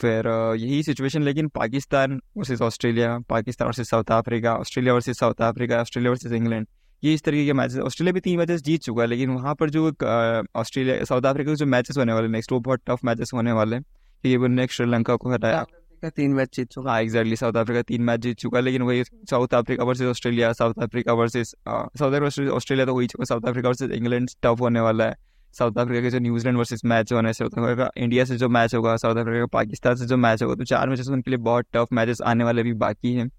फिर 0.00 0.26
यही 0.58 0.82
सिचुएशन 0.82 1.22
लेकिन 1.22 1.48
Pakistan 1.50 2.20
versus 2.36 2.62
Australia, 2.62 3.18
Pakistan 3.28 3.68
versus 3.68 3.86
South 3.86 4.10
Africa, 4.12 4.54
Australia 4.56 4.94
versus 4.94 5.18
South 5.18 5.42
Africa, 5.42 5.80
Australia 5.80 6.10
versus 6.10 6.32
England, 6.32 6.66
ये 7.02 7.14
इस 7.14 7.22
तरीके 7.24 7.44
के 7.46 7.52
मैचेस 7.52 7.78
ऑस्ट्रेलिया 7.80 8.12
भी 8.12 8.20
तीन 8.20 8.38
मैचेस 8.38 8.62
जीत 8.62 8.82
चुका 8.82 9.02
है, 9.02 9.08
लेकिन 9.08 9.30
वहाँ 9.30 9.54
पर 9.54 9.70
जो 9.70 9.86
ऑस्ट्रेलिया, 9.86 11.04
साउथ 11.04 11.22
अफ्रीका 11.24 11.50
के 11.50 11.56
जो 11.56 11.66
मैचेस 11.68 11.96
होने 11.98 12.12
वाले 12.12 12.28
नेक्स्ट 12.28 12.52
वो 12.52 12.60
बहुत 12.60 12.80
टफ 12.86 13.04
मैचेस 13.04 13.30
होने 13.34 13.52
वाले 13.52 13.76
हैं। 13.76 13.84
ये 14.24 14.48
नेक्स्ट 14.48 14.76
श्रीलंका 14.76 15.16
को 15.16 15.32
हटाया। 15.32 15.64
तीन 16.06 16.32
मैच 16.32 16.56
जीत 16.56 16.68
चुका। 16.68 16.90
हाँ 16.90 17.00
एग्जैक्टली 17.02 17.36
साउथ 17.36 17.56
अफ्रीका 17.56 17.82
तीन 17.82 18.02
मैच 18.02 18.20
जीत 18.20 18.36
चुका 18.38 18.60
लेकिन 18.60 18.82
वही 18.82 19.04
South 19.04 19.54
Africa 19.54 19.84
versus 19.84 20.06
Australia 20.08 20.52
South 20.52 20.82
Africa 20.82 21.12
versus 21.14 21.46
South 21.46 22.12
Africa 22.12 22.52
Australia 22.52 22.86
तो 22.86 22.92
हो 22.92 23.00
ही 23.00 23.06
चुका 23.06 23.24
South 23.24 23.48
Africa 23.48 23.68
versus 23.68 23.92
England 23.92 24.28
tough 24.42 24.60
होने 24.60 24.80
वाला 24.80 25.04
है। 25.04 25.14
साउथ 25.54 25.78
अफ्रीका 25.78 26.02
के 26.02 26.10
जो 26.10 26.18
न्यूजीलैंड 26.18 26.58
वर्सेज 26.58 26.80
मैच 26.84 27.12
होने 27.12 27.32
से 27.32 27.38
साउथ 27.38 27.58
अफ्रीका 27.58 27.90
इंडिया 27.96 28.24
से 28.24 28.36
जो 28.36 28.48
मैच 28.48 28.74
होगा 28.74 28.96
साउथ 28.96 29.16
अफ्रीका 29.16 29.46
पाकिस्तान 29.52 29.96
से 29.96 30.06
जो 30.06 30.16
मैच 30.18 30.42
होगा 30.42 30.54
तो 30.54 30.64
चार 30.64 30.88
मैचेस 30.88 31.08
उनके 31.08 31.30
लिए 31.30 31.38
बहुत 31.42 31.66
टफ 31.72 31.88
मैचेस 31.92 32.20
आने 32.24 32.44
वाले 32.44 32.62
भी 32.62 32.72
बाकी 32.76 33.14
हैं। 33.14 33.30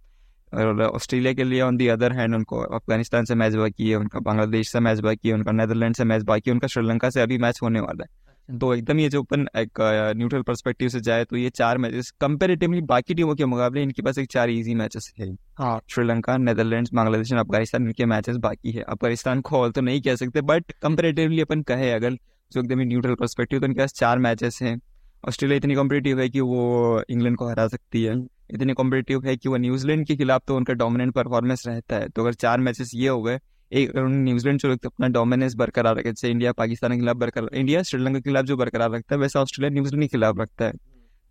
और 0.54 0.82
ऑस्ट्रेलिया 0.82 1.34
के 1.34 1.44
लिए 1.44 1.62
ऑन 1.62 1.78
दी 1.78 1.88
अदर 1.88 2.14
हैंड 2.14 2.36
उनको 2.36 2.60
अफ़गानिस्तान 2.60 3.26
से 3.26 3.36
मैच 3.36 3.56
बाकी 3.56 3.90
है 3.90 3.96
उनका 3.96 4.20
बांग्लादेश 4.20 4.72
से 4.72 4.80
मैच 4.80 5.00
बाकी 5.00 5.30
है 5.30 5.34
उनका 5.36 5.52
नेदरलैंड 5.54 5.96
से 5.96 6.04
मैच 6.04 6.24
बाकी 6.24 6.50
है 6.50 6.54
उनका 6.54 6.68
श्रीलंका 6.68 7.10
से 7.10 7.22
अभी 7.22 7.38
मैच 7.38 7.60
होने 7.64 7.80
वाला 7.80 8.04
है। 8.04 8.27
तो 8.50 8.74
एकदम 8.74 9.00
ये 9.00 9.08
जो 9.10 9.20
ओपन 9.20 9.48
एक 9.58 9.80
न्यूट्रल 10.18 10.42
परस्पेक्टिव 10.42 10.90
से 10.90 11.00
जाए 11.02 11.24
तो 11.26 11.38
ये 11.38 11.50
चार 11.52 11.78
मैचेस 11.78 12.12
कंपेरेटिवली 12.22 12.82
बाकी 12.84 13.14
टीमों 13.14 13.36
के 13.36 13.46
मुकाबले 13.46 13.82
इनके 13.84 14.02
पास 14.02 14.18
एक 14.18 14.30
चार 14.32 14.50
इजी 14.50 14.76
मैचेस 14.76 15.12
है। 15.20 15.28
हाँ। 15.58 15.80
श्रीलंका 15.90 16.38
नेदरलैंड्स 16.38 16.94
बांग्लादेश 16.94 17.34
और 17.34 17.40
अफ़गानिस्तान 17.40 17.88
इनके 17.88 18.06
मैचेस 18.06 18.38
बाकी 18.38 18.72
है। 18.72 18.84
अफ़गानिस्तान 18.84 19.42
को 19.42 19.58
ऑल 19.58 19.72
तो 19.72 19.82
नहीं 19.82 20.02
कह 20.02 20.16
सकते 20.16 20.42
बट 20.44 20.72
कंपेरेटिवली 20.82 21.42
अपन 21.42 21.62
कहे 21.64 21.92
अगर 21.92 22.18
जो 22.52 22.60
एकदम 22.60 22.82
न्यूट्रल 22.84 23.16
परस्पेक्टिव 23.16 23.60
तो 23.60 23.66
इनके 23.66 23.80
पास 23.80 23.94
चार 23.94 24.20
मैचेस 24.20 24.60
हैं। 24.62 24.80
ऑस्ट्रेलिया 25.24 25.58
इतनी 25.58 25.76
कॉम्पिटेटिव 25.76 26.20
है 26.20 26.30
कि 26.30 26.42
वो 26.42 27.04
इंग्लैंड 27.10 27.38
को 27.38 27.50
हरा 27.50 27.68
सकती 27.68 28.04
है। 28.04 28.16
इतनी 28.50 28.74
कॉम्पिटेटिव 28.74 29.26
है 29.26 29.36
कि 29.38 29.50
वो 29.50 29.58
न्यूजीलैंड 29.58 30.06
के 30.08 30.16
खिलाफ 30.16 30.44
तो 30.48 30.56
उनका 30.56 30.74
डोमिनेंट 30.76 31.14
परफॉर्मेंस 31.14 31.64
रहता 31.68 31.96
है। 31.96 32.10
तो 32.10 32.22
अगर 32.22 32.34
चार 32.36 32.60
मैचेस 32.60 32.92
ये 32.96 33.08
हो 33.08 33.22
गए 33.22 33.40
एक 33.72 33.92
न्यूजीलैंड 33.98 34.60
जो 34.60 34.72
अपना 34.76 35.08
डोमिनेंस 35.08 35.56
बरकरार 35.56 35.96
रखे 35.96 36.10
जैसे 36.10 36.30
इंडिया 36.30 36.52
पाकिस्तान 36.54 36.92
के 36.92 36.98
खिलाफ 36.98 37.16
बरकरार 37.16 37.50
इंडिया 37.54 37.82
श्रीलंका 37.84 38.20
के 38.20 38.30
खिलाफ 38.30 38.46
जो 38.46 38.58
बरकरार 38.58 38.92
रखता 38.92 39.16
है 39.16 39.22
वैसा 39.22 39.40
ऑस्ट्रेलिया 39.40 39.74
न्यूजीलैंड 39.74 40.04
के 40.04 40.08
खिलाफ 40.08 40.40
रखता 40.40 40.66
है। 40.66 40.74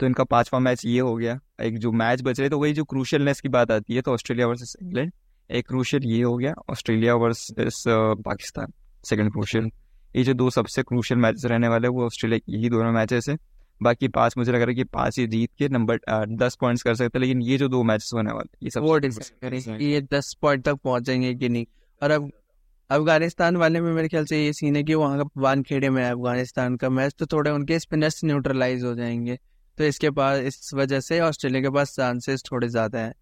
तो 0.00 0.07
इनका 0.07 0.25
पांचवा 0.25 0.61
मैच 0.61 0.85
ये 0.87 0.99
हो 1.00 1.14
गया। 1.16 1.38
एक 1.62 1.78
जो 1.78 1.93
मैच 1.93 2.23
बच 2.23 2.40
रहे 2.40 2.49
तो 2.49 2.59
वही 2.59 2.73
जो 2.73 2.85
क्रूशलनेस 2.85 3.40
की 3.40 3.49
बात 3.49 3.71
आती 3.71 3.95
है 3.95 4.02
तो 4.02 4.12
ऑस्ट्रेलिया 4.12 4.47
वर्सेस 4.47 4.76
इंग्लैंड 4.83 5.12
एक 5.50 5.69
क्रूशल 5.69 6.07
ये 6.07 6.23
हो 6.23 6.37
गया 6.37 6.55
Australia 6.71 7.14
versus 7.14 7.83
Pakistan 7.88 8.73
second 9.05 9.33
crucial 9.33 9.71
ये 10.11 10.25
जो 10.25 10.35
दो 10.35 10.50
सबसे 10.50 10.83
क्रूशल 10.83 11.16
मैचेस 11.16 11.45
रहने 11.45 11.69
वाले 11.69 11.88
वो 11.88 12.05
ऑस्ट्रेलिया 12.07 12.38
की 12.38 12.52
यही 12.52 12.69
दोनों 12.71 12.93
मैचेस 12.93 13.28
है। 13.28 13.37
बाकी 13.81 14.09
पाँच 14.09 14.35
मुझे 14.38 14.50
लग 14.52 14.59
रहा 14.59 14.69
है 14.69 14.75
कि 14.75 14.85
पाँच 14.85 15.19
ही 15.19 15.26
जीत 15.26 15.50
के 15.59 15.69
नंबर 15.69 15.99
दस 16.37 16.57
पॉइंट्स 16.61 16.83
कर 16.83 16.95
सकते 16.95 17.19
हैं 17.19 17.21
लेकिन 17.21 17.43
ये 17.43 17.59
जो 17.59 17.69
दो 17.69 17.83
मैचेस 17.83 18.11
होने 18.14 18.33
वाले 18.33 18.64
ये 18.64 18.71
सब 18.71 19.78
ये 19.81 20.00
दस 20.12 20.37
पॉइंट 20.43 20.64
तक 20.64 20.78
पहुँचेंगे 20.85 21.35
कि 21.35 21.49
नहीं। 21.49 21.66
और 22.03 22.11
अब 22.11 22.31
अफ़गानिस्तान 22.91 23.57
वाले 23.57 23.81
में 23.81 23.93
मेरे 23.93 24.09
ख्याल 24.09 24.25
से 24.25 24.45
ये 24.45 24.53
सीन 24.53 24.76
है 24.76 24.83
कि 24.85 24.95
वहाँ 24.95 25.19
का 25.19 25.25
वानखेड़े 25.43 25.91
में 25.91 26.03
है 26.03 26.11
अफ़गानिस्तान 26.11 26.76
का 26.76 26.91
मैच 26.91 27.15
तो 27.19 27.26
थोड़े 27.26 27.50
उनके 27.50 27.79
स्पिनर्स 27.79 28.25
न्यूट्रलाइज 28.25 28.85
हो 28.85 28.95
जाएँगे। 28.95 29.38
तो 29.79 29.85
इसके 29.85 30.11
पास 30.11 30.41
इस 30.41 30.71
वजह 30.75 31.00
से 31.00 31.21
ऑस्ट्रेलिया 31.21 31.62
के 31.62 31.71
पास 31.71 31.95
चांसेस 31.97 32.43
थोड़े 32.50 32.69
ज़्यादा 32.69 32.99
हैं। 32.99 33.15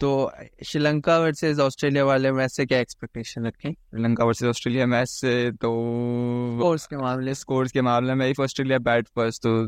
तो 0.00 0.30
श्रीलंका 0.64 1.18
वर्सेज 1.18 1.60
ऑस्ट्रेलिया 1.60 2.04
वाले 2.04 2.30
मैच 2.32 2.50
से 2.50 2.66
क्या 2.66 2.78
एक्सपेक्टेशन 2.80 3.46
रखें? 3.46 3.72
श्रीलंका 3.72 4.24
वर्सेस 4.24 4.48
ऑस्ट्रेलिया 4.48 4.86
मैच 4.86 5.08
से 5.08 5.50
तो 5.52 5.70
स्कोर्स 6.56 6.86
के 6.86 6.96
मामले 6.96 7.34
स्कोर्स 7.34 7.72
के 7.72 7.82
मामले 7.82 8.14
में 8.14 8.28
इफ़ 8.28 8.40
ऑस्ट्रेलिया 8.42 8.78
बैट 8.80 9.08
फ़र्स्ट 9.16 9.42
तो 9.42 9.66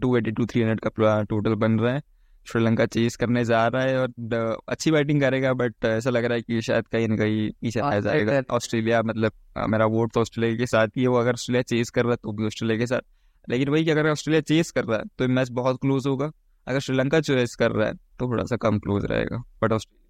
two 0.00 0.16
eighty 0.16 0.30
two 0.30 0.46
three 0.46 0.62
hundred 0.62 0.80
का 0.80 1.22
टोटल 1.24 1.54
बन 1.56 1.78
रहा 1.80 1.94
है। 1.94 2.00
श्रीलंका 2.46 2.86
चेस 2.86 3.16
करने 3.16 3.44
जा 3.44 3.66
रहा 3.68 3.82
है 3.82 3.98
और 3.98 4.62
अच्छी 4.68 4.90
बैटिंग 4.90 5.20
करेगा 5.20 5.52
बट 5.54 5.84
ऐसा 5.84 6.10
लग 6.10 6.24
रहा 6.24 6.34
है 6.34 6.42
कि 6.42 6.60
शायद 6.62 6.86
कहीं 6.88 7.08
ना 7.08 7.16
कहीं 7.16 7.50
पीछे 7.60 7.80
आ 7.80 7.98
जाएगा। 8.00 8.42
ऑस्ट्रेलिया 8.50 9.02
मतलब 9.02 9.32
मेरा 9.68 9.86
वोट 9.86 10.12
तो 10.12 10.20
ऑस्ट्रेलिया 10.20 10.56
के 10.58 10.66
साथ 10.66 10.96
ही 10.96 11.02
है 11.02 11.08
वो 11.08 11.16
अगर 11.16 11.32
ऑस्ट्रेलिया 11.32 11.62
चेस 11.64 11.90
कर 11.90 12.04
रहा 12.04 12.12
है 12.12 12.18
तो 12.22 12.32
भी 12.32 12.46
ऑस्ट्रेलिया 12.46 12.78
के 12.78 12.86
साथ। 12.86 13.00
लेकिन 13.48 13.68
वही 13.68 13.84
कि 13.84 13.90
अगर 13.90 14.08
ऑस्ट्रेलिया 14.10 14.40
चेस 14.42 14.70
कर 14.70 14.84
रहा 14.84 14.98
है 14.98 15.04
तो 15.18 15.28
मैच 15.30 15.50
बहुत 15.52 15.80
क्लोज 15.80 16.06
होगा। 16.06 16.30
अगर 16.66 16.80
श्रीलंका 16.80 17.20
चेस 17.20 17.54
कर 17.54 17.70
रहा 17.70 17.88
है 17.88 17.94
तो 17.94 18.28
थोड़ा 18.28 18.44
सा 18.44 18.56
कम 18.58 18.78
क्लोज 18.78 19.04
रहेगा 19.04 19.42
बट 19.62 19.72
ऑस्ट्रेलिया 19.72 20.00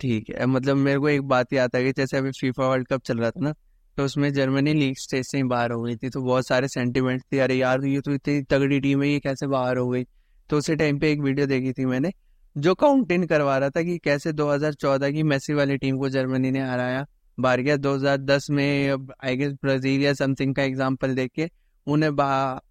ठीक 0.00 0.30
है 0.30 0.46
मतलब 0.46 0.76
मेरे 0.76 0.98
को 0.98 1.08
एक 1.08 1.22
बात 1.28 1.52
याद 1.52 1.76
आ 1.76 1.80
गई 1.80 1.92
जैसे 1.92 2.16
अभी 2.16 2.30
फीफा 2.30 2.68
वर्ल्ड 2.68 2.88
कप 2.88 3.02
चल 3.02 3.18
रहा 3.18 3.30
था 3.30 3.40
ना 3.40 3.54
तो 3.98 4.04
उसमें 4.04 4.32
जर्मनी 4.32 4.72
लीग 4.74 4.96
स्टेज 4.96 5.26
से 5.26 5.36
ही 5.38 5.44
बाहर 5.44 5.72
हो 5.72 5.82
गई 5.82 5.96
थी 5.96 6.10
तो 6.10 6.22
बहुत 6.22 6.46
सारे 6.46 6.68
सेंटिमेंट 6.68 7.22
थे 7.32 7.38
अरे 7.38 7.54
यार 7.54 7.84
ये 7.84 8.00
तो 8.00 8.12
इतनी 8.12 8.42
तगड़ी 8.42 8.80
टीम 8.80 9.02
है 9.02 9.08
ये 9.08 9.18
कैसे 9.20 9.46
बाहर 9.46 9.76
हो 9.76 9.88
गई? 9.88 10.04
तो 10.50 10.58
उसी 10.58 10.74
टाइम 10.76 10.98
पे 10.98 11.10
एक 11.12 11.20
वीडियो 11.20 11.46
देखी 11.46 11.72
थी 11.72 11.84
मैंने, 11.86 12.12
जो 12.56 12.74
काउंट 12.74 13.12
इन 13.12 13.26
करवा 13.26 13.56
रहा 13.58 13.70
था 13.70 13.82
कि 13.82 13.96
कैसे 13.98 14.32
2014 14.32 15.12
की 15.12 15.22
मेसी 15.24 15.54
वाली 15.54 15.76
टीम 15.78 15.98
को 15.98 16.08
जर्मनी 16.08 16.50
ने 16.50 16.60
हराया। 16.62 17.06
बाहर 17.38 17.60
गया 17.60 17.76
2010 17.78 18.50
में 18.50 18.96
आई 19.24 19.36
गेस 19.36 19.52
ब्राज़ील 19.62 20.02
या 20.02 20.12
समथिंग 20.14 20.54
का 20.54 20.62
एग्जांपल 20.62 21.14
देख 21.14 21.30
के 21.34 21.48
उन्हें 21.86 22.10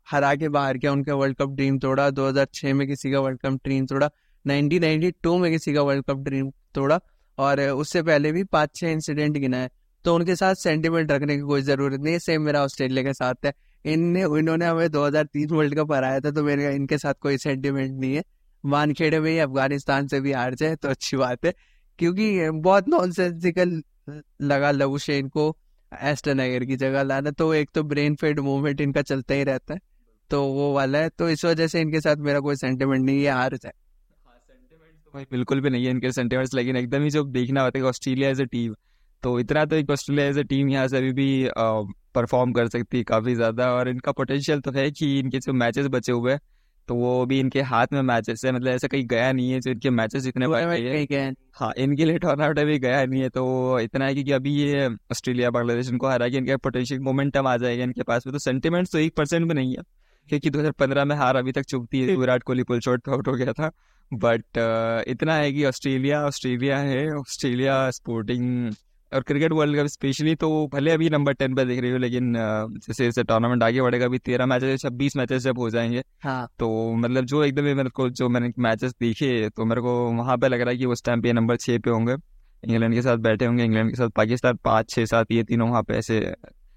हरा 0.08 0.34
के 0.36 0.50
बाहर 0.50 0.78
किया 0.78 0.92
उनका 0.92 1.16
वर्ल्ड 1.16 1.38
कप 1.38 1.50
ड्रीम 1.52 1.78
तोड़ा 1.80 2.10
2006 2.12 2.74
में 2.74 2.88
किसी 2.88 3.12
का 3.12 3.20
वर्ल्ड 3.20 3.40
कप 3.40 3.60
ड्रीम 3.64 3.86
तोड़ा 3.86 4.10
1992 4.46 5.38
में 5.40 5.52
किसी 5.52 5.74
का 5.74 5.82
वर्ल्ड 5.82 6.06
कप 6.06 6.18
ड्रीम 6.20 6.52
तोड़ा, 6.76 7.00
और 7.38 7.62
उससे 7.62 8.02
पहले 8.04 8.32
भी 8.32 8.44
पाँच 8.46 8.76
छह 8.76 8.88
इंसिडेंट 8.90 9.38
गिना 9.38 9.58
है 9.58 9.70
तो 10.06 10.16
उनके 10.16 10.36
साथ 10.36 10.56
सेंटिमेंट 10.56 11.12
रखने 11.12 11.36
की 11.36 11.42
कोई 11.44 11.62
ज़रूरत 11.62 12.00
नहीं 12.00 12.14
है 12.14 12.20
सेम 12.20 12.42
मेरा 12.42 12.64
ऑस्ट्रेलिया 12.64 13.04
के 13.04 13.14
साथ 13.14 13.46
है। 13.46 13.54
इनने, 13.86 14.22
इन्होंने 14.40 14.66
हमें 14.66 14.90
2003 14.92 15.52
वर्ल्ड 15.52 15.76
कप 15.76 15.92
हराया 15.92 16.20
था 16.20 16.32
तो 16.32 16.44
मेरे, 16.44 16.74
इनके 16.76 16.98
साथ 16.98 17.14
कोई 17.22 17.38
सेंटिमेंट 17.38 18.00
नहीं 18.00 18.16
है। 18.16 18.24
वानखेड़े 18.64 19.20
में 19.20 19.32
ही 19.32 19.38
अफ़गानिस्तान 19.40 20.08
से 20.08 20.20
भी 20.22 20.32
हार 20.32 20.56
जाए 20.56 20.76
तो 20.76 20.90
अच्छी 20.90 21.18
बात 21.18 21.46
है। 21.46 21.54
क्योंकि 22.00 22.50
बहुत 22.52 22.88
नॉनसेंसिकल 22.90 23.82
लगा 24.42 24.72
लघु 24.72 24.98
शेन 24.98 25.28
को 25.30 25.56
एस्टन 25.92 26.40
अगर 26.40 26.66
की 26.66 26.76
जगह 26.76 27.04
लाना। 27.04 27.32
तो 27.32 27.54
एक 27.54 27.70
तो 27.76 27.84
ब्रेन 27.84 28.16
फेड 28.16 28.40
मूवमेंट 28.40 28.82
इनका 28.82 29.02
चलता 29.02 29.34
ही 29.34 29.44
रहता 29.44 29.74
है 29.74 29.80
तो 30.32 30.44
वो 30.46 30.74
वाला 30.74 30.98
है। 30.98 31.10
तो 31.10 31.30
इस 31.30 31.46
वजह 31.46 31.68
से 31.68 31.82
इनके 31.82 32.02
साथ 32.02 32.16
मेरा 32.22 32.40
कोई 32.40 32.56
सेंटिमेंट 32.56 33.06
नहीं 33.06 33.24
है 33.24 33.32
हार 33.32 33.56
जाए। 33.58 33.74
तो 35.06 35.12
भाई, 35.14 35.26
बिल्कुल 35.32 35.62
भी 35.62 35.70
नहीं 35.70 35.86
है 35.86 35.92
इनके 35.92 36.12
सेंटिमेंट्स 36.12 36.54
लेकिन 36.54 36.76
एकदम 36.76 37.04
ही 37.04 37.10
जो 37.10 37.24
देखना 37.24 37.62
होता 37.62 37.80
है 37.80 37.86
ऑस्ट्रेलिया 37.86 38.30
एज 38.30 38.42
ए 38.42 38.46
टीम 38.46 38.76
तो 39.24 39.40
इतना 39.40 39.66
तो 39.66 39.76
एक 39.76 39.90
ऑस्ट्रेलिया 39.90 40.28
एज 40.28 40.38
ए 40.38 40.44
टीम 40.44 40.70
यहाँ 40.70 40.88
से 40.88 40.98
अभी 40.98 41.12
भी 41.14 41.50
परफॉर्म 42.16 42.52
कर 42.54 42.68
सकती 42.68 42.98
है 42.98 43.04
काफ़ी 43.06 43.36
ज़्यादा 43.36 43.72
और 43.74 43.90
इनका 43.90 44.12
पोटेंशियल 44.12 44.60
तो 44.60 44.72
है 44.72 44.90
कि 44.92 45.18
इनके 45.20 45.40
जो 45.40 45.54
मैचेस 45.54 45.88
बचे 45.88 46.12
हुए 46.12 46.32
हैं 46.32 46.40
तो 46.88 46.96
वो 46.96 47.26
भी 47.26 47.40
इनके 47.40 47.62
हाथ 47.62 47.88
में 47.94 48.02
मैचेस 48.02 48.46
है। 48.46 48.52
मतलब 48.52 48.68
ऐसा 48.68 48.88
कहीं 48.88 49.06
गया 49.08 49.32
नहीं 49.32 49.52
है 49.52 49.60
जो 49.60 49.72
इनके 49.72 49.90
मैचेस 49.90 50.24
जितने 50.24 50.48
बाकी 50.48 50.84
है। 50.84 51.34
इनके 51.78 52.06
लिए 52.06 52.18
टूर्नामेंट 52.20 52.60
अभी 52.60 52.78
गया 52.80 53.06
नहीं 53.06 53.22
है 53.22 53.30
तो 53.30 53.44
इतना 53.80 54.06
है 54.06 54.16
कि 54.16 54.32
अभी 54.32 54.54
ये 54.54 54.88
ऑस्ट्रेलिया 55.12 55.50
बांग्लादेश 55.50 55.90
इनको 55.90 56.08
हरा 56.10 56.30
के 56.30 56.38
इनका 56.38 56.58
पोटेंशियल 56.58 57.00
मोमेंटम 57.02 57.48
आ 57.48 57.56
जाएगा 57.58 57.84
इनके 57.84 58.04
पास 58.04 58.28
में। 58.28 58.34
तो 58.34 58.40
सेंटिमेंट 58.40 58.88
तो 58.92 58.98
एक 58.98 59.16
परसेंट 59.18 59.48
भी 59.48 59.54
नहीं 59.54 59.76
है 59.78 59.84
क्योंकि 60.30 60.50
2015 60.50 61.06
में 61.06 61.16
हार 61.16 61.36
अभी 61.36 61.52
तक 61.52 61.66
चुभती 61.66 62.02
है 62.02 62.16
Virat 62.18 62.44
Kohli 62.44 62.64
pull 62.64 62.80
shot 62.80 63.10
out 63.10 63.28
हो 63.28 63.34
गया 63.34 63.54
था। 63.54 63.72
बट 64.12 64.42
uh, 64.42 65.08
इतना 65.08 65.36
है 65.36 65.52
कि 65.54 65.66
ऑस्ट्रेलिया 65.66 66.26
ऑस्ट्रेलिया 66.26 66.78
है 66.80 67.10
ऑस्ट्रेलिया 67.16 67.90
स्पोर्टिंग 67.92 68.74
और 69.14 69.22
क्रिकेट 69.22 69.52
वर्ल्ड 69.52 69.78
कप 69.80 69.86
स्पेशली 69.86 70.36
तो 70.36 70.50
भले 70.74 70.92
अभी 70.92 71.10
नंबर 71.10 71.34
टेन 71.34 71.56
पे 71.56 71.66
देख 71.66 71.80
रही 71.80 71.92
हो 71.92 71.98
लेकिन 71.98 72.34
जैसे 72.34 73.06
जैसे 73.06 73.24
टूर्नामेंट 73.24 73.64
आगे 73.64 73.82
बढ़ेगा 73.82 74.06
अभी 74.06 74.18
तेरह 74.20 74.46
मैचेस 74.46 74.82
छब्बीस 74.82 75.16
मैचेस 75.16 75.44
जब 75.44 75.60
हो 75.60 75.70
जाएँगे 75.70 76.04
हाँ. 76.24 76.48
तो 76.60 76.94
मतलब 76.96 77.26
जो 77.26 77.44
एकदम 77.44 77.64
मेरे 77.78 77.90
को 77.90 78.10
जो 78.10 78.30
मैंने 78.30 78.52
मैचेस 78.60 78.92
देखे 79.02 79.50
तो 79.50 79.66
मेरे 79.66 79.82
को 79.82 79.94
वहाँ 80.12 80.38
पे 80.38 80.48
लग 80.48 80.62
रहा 80.62 80.70
है 80.70 80.78
कि 80.78 80.86
उस 80.86 81.04
टाइम 81.06 81.22
पे 81.22 81.34
नंबर 81.34 81.58
छह 81.58 81.78
पे 81.78 81.90
होंगे। 81.90 82.16
इंग्लैंड 82.64 82.94
के 82.94 83.02
साथ 83.02 83.18
बैठे 83.18 83.46
होंगे 83.46 83.64
इंग्लैंड 83.64 83.90
के 83.90 83.96
साथ 83.96 84.10
पाकिस्तान 84.10 84.58
पाँच 84.64 84.90
छह 84.90 85.06
सात 85.06 85.32
ये 85.32 85.44
तीनों 85.44 85.70
वहाँ 85.70 85.84
पे 85.84 85.94
ऐसे 85.94 86.20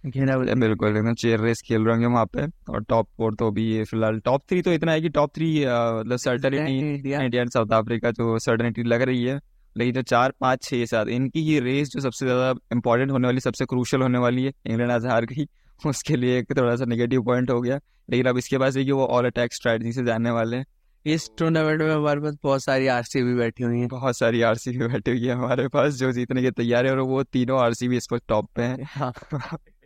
बिल्कुल 0.07 0.97
एकदम 0.97 1.15
चेयर 1.15 1.41
रेस 1.41 1.63
खेल 1.67 1.83
रहे 1.83 1.95
होंगे 1.95 2.07
वहाँ 2.07 2.27
पे 2.27 2.47
और 2.73 2.85
टॉप 2.85 3.09
फोर 3.17 3.35
तो 3.35 3.47
अभी 3.47 3.85
फ़िलहाल 3.85 4.19
टॉप 4.21 4.43
थ्री 4.49 4.63
तो 4.63 4.73
इतना 4.73 4.93
है 4.93 5.01
कि 5.01 5.09
टॉप 5.09 5.35
थ्री 5.35 5.51
मतलब 5.67 6.17
certainty 6.17 6.79
India 7.13 7.43
and 7.43 7.51
South 7.51 7.73
Africa 7.73 8.11
जो 8.11 8.39
सर्टनिटी 8.39 8.83
लग 8.83 9.03
रही 9.03 9.25
है। 9.25 9.41
लेकिन 9.77 9.95
जो 9.95 10.03
चार 10.03 10.33
पाँच 10.41 10.63
छः 10.63 10.85
सात 10.85 11.09
इनकी 11.09 11.43
ही 11.43 11.59
रेस 11.61 11.89
जो 11.89 12.01
सबसे 12.01 12.27
ज़्यादा 12.27 12.55
इंपॉर्टेंट 12.73 13.11
होने 13.11 13.29
वाली 13.29 13.41
सबसे 13.41 13.65
क्रूशल 13.65 14.03
होने 14.03 14.19
वाली 14.19 14.45
है 14.45 14.53
इंग्लैंड 14.67 14.91
आज 14.91 15.07
हार 15.07 15.25
गई 15.25 15.47
उसके 15.87 16.17
लिए 16.17 16.39
एक 16.39 16.57
थोड़ा 16.59 16.77
सा 16.77 16.85
नेगेटिव 16.85 17.23
पॉइंट 17.23 17.51
हो 17.51 17.61
गया। 17.61 17.79
लेकिन 18.11 18.27
अब 18.27 18.39
इसके 18.39 18.59
पास 18.59 18.75
देखिए 18.75 18.93
वो 18.93 19.07
ऑल 19.07 19.27
अटैक 19.27 19.55
स्ट्रैटेजी 19.55 19.93
से 19.93 20.05
जाने 20.05 20.31
वाले 20.31 20.57
हैं। 20.57 20.67
इस 21.07 21.31
टूर्नामेंट 21.39 21.83
में 21.83 21.91
हमारे 21.95 22.21
पास 22.21 22.37
बहुत 22.43 22.63
सारी 22.63 22.87
आरसीबी 22.87 23.35
बैठी 23.35 23.65
हुई 23.65 23.81
है। 23.81 23.87
बहुत 23.87 24.19
सारी 24.19 24.43
आर 24.43 24.49
आरसीबी 24.49 24.87
बैठी 24.87 25.11
हुई 25.11 25.27
है 25.27 25.35
हमारे 25.35 25.67
पास 25.69 25.95
जो 25.95 26.13
जीतने 26.13 26.43
के 26.43 26.51
तैयार 26.51 26.87
है 26.87 26.93
और 26.93 27.01
वो 27.01 27.23
तीनों 27.23 27.59
आरसीबी 27.61 27.97
इस 27.97 28.09
वक्त 28.13 28.25
टॉप 28.29 28.49
पे 28.57 28.63
हैं। 28.63 28.87
हाँ। 28.91 29.13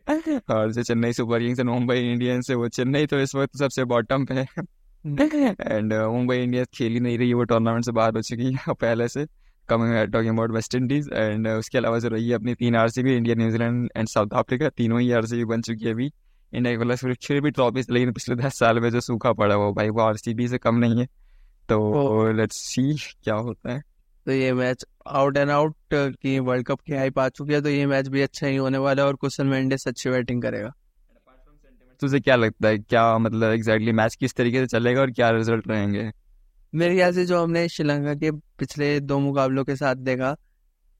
और 0.50 0.72
जो 0.72 0.82
चेन्नई 0.82 1.12
सुपर 1.12 1.40
किंग्स 1.40 1.60
और 1.60 1.64
मुंबई 1.64 1.98
इंडियंस 2.00 2.50
है 2.50 2.56
वो 2.56 2.68
चेन्नई 2.68 3.06
तो 3.06 3.20
इस 3.20 3.34
वक्त 3.34 3.56
सबसे 3.56 3.84
बॉटम 3.84 4.24
पे 4.24 4.34
है। 4.34 4.46
एंड 5.04 5.92
मुंबई 6.12 6.36
इंडियंस 6.36 6.68
खेल 6.74 6.92
ही 6.92 7.00
नहीं 7.00 7.18
रही 7.18 7.32
वो 7.34 7.44
टूर्नामेंट 7.44 7.84
से 7.84 7.92
बाहर 7.92 8.16
हो 8.16 8.22
चुकी 8.22 8.52
है 8.52 8.74
पहले 8.74 9.08
से। 9.08 9.26
Coming 9.68 10.12
talking 10.12 10.32
about 10.32 10.50
West 10.52 10.74
Indies 10.74 11.08
and 11.12 11.48
उसके 11.48 11.78
अलावा 11.78 11.98
जो 11.98 12.08
रही 12.08 12.28
है 12.28 12.34
अपनी 12.34 12.54
तीन 12.54 12.76
R 12.76 12.90
India 12.98 13.34
New Zealand 13.34 13.88
and 13.96 14.08
South 14.08 14.34
Africa 14.34 14.68
तीनों 14.70 15.00
ही 15.00 15.10
आर 15.12 15.26
बन 15.46 15.62
चुकी 15.62 15.84
है 15.84 15.92
अभी। 15.92 16.10
इंडिया 16.52 16.74
के 16.74 16.88
पास 16.88 17.04
फिर 17.22 17.40
भी 17.40 17.50
ट्रॉफीज 17.52 17.86
लेकिन 17.90 18.12
पिछले 18.12 18.34
दस 18.36 18.58
साल 18.58 18.80
में 18.80 18.88
जो 18.90 19.00
सूखा 19.02 19.32
पड़ा 19.34 19.56
वो 19.56 19.72
भाई 19.72 19.88
वो 19.88 20.00
आर 20.02 20.16
से 20.16 20.58
कम 20.58 20.76
नहीं 20.76 21.00
है। 21.00 21.06
तो 21.68 22.32
लेट्स 22.32 22.56
सी 22.64 22.92
क्या 23.24 23.34
होता 23.36 23.72
है। 23.72 23.82
तो 24.26 24.32
ये 24.32 24.52
मैच 24.54 24.84
आउट 25.08 25.36
एंड 25.36 25.50
आउट 25.50 25.74
की 25.92 26.38
वर्ल्ड 26.40 26.66
कप 26.66 26.80
की 26.80 26.92
हाइप 26.92 27.18
आ 27.18 27.28
चुकी 27.30 27.52
है 27.52 27.60
तो 27.62 27.68
ये 27.68 27.86
मैच 27.86 28.08
भी 28.08 28.22
अच्छा 28.22 28.46
ही 28.46 28.56
होने 28.56 28.78
वाला 28.78 29.02
है 29.02 29.08
और 29.08 29.16
कुशन 29.16 29.46
मेंडेस 29.46 29.84
अच्छी 29.88 30.10
बैटिंग 30.10 30.42
करेगा। 30.42 30.72
तुझे 32.02 32.20
क्या 32.20 32.36
लगता 32.36 32.68
है 32.68 32.78
क्या 32.78 33.18
मतलब 33.18 33.42
एग्जैक्टली 33.44 33.84
exactly 33.84 33.96
मैच 33.96 34.14
किस 34.14 34.34
तरीके 34.34 34.60
से 34.60 34.66
चलेगा 34.68 35.00
और 35.00 35.10
क्या 35.10 35.30
रिज़ल्ट 35.30 35.68
रहेंगे? 35.68 36.10
मेरे 36.76 36.94
ख्याल 36.94 37.12
से 37.12 37.24
जो 37.26 37.42
हमने 37.42 37.68
श्रीलंका 37.68 38.14
के 38.14 38.30
पिछले 38.58 38.88
दो 39.00 39.18
मुकाबलों 39.18 39.64
के 39.64 39.74
साथ 39.76 39.96
देखा, 39.96 40.32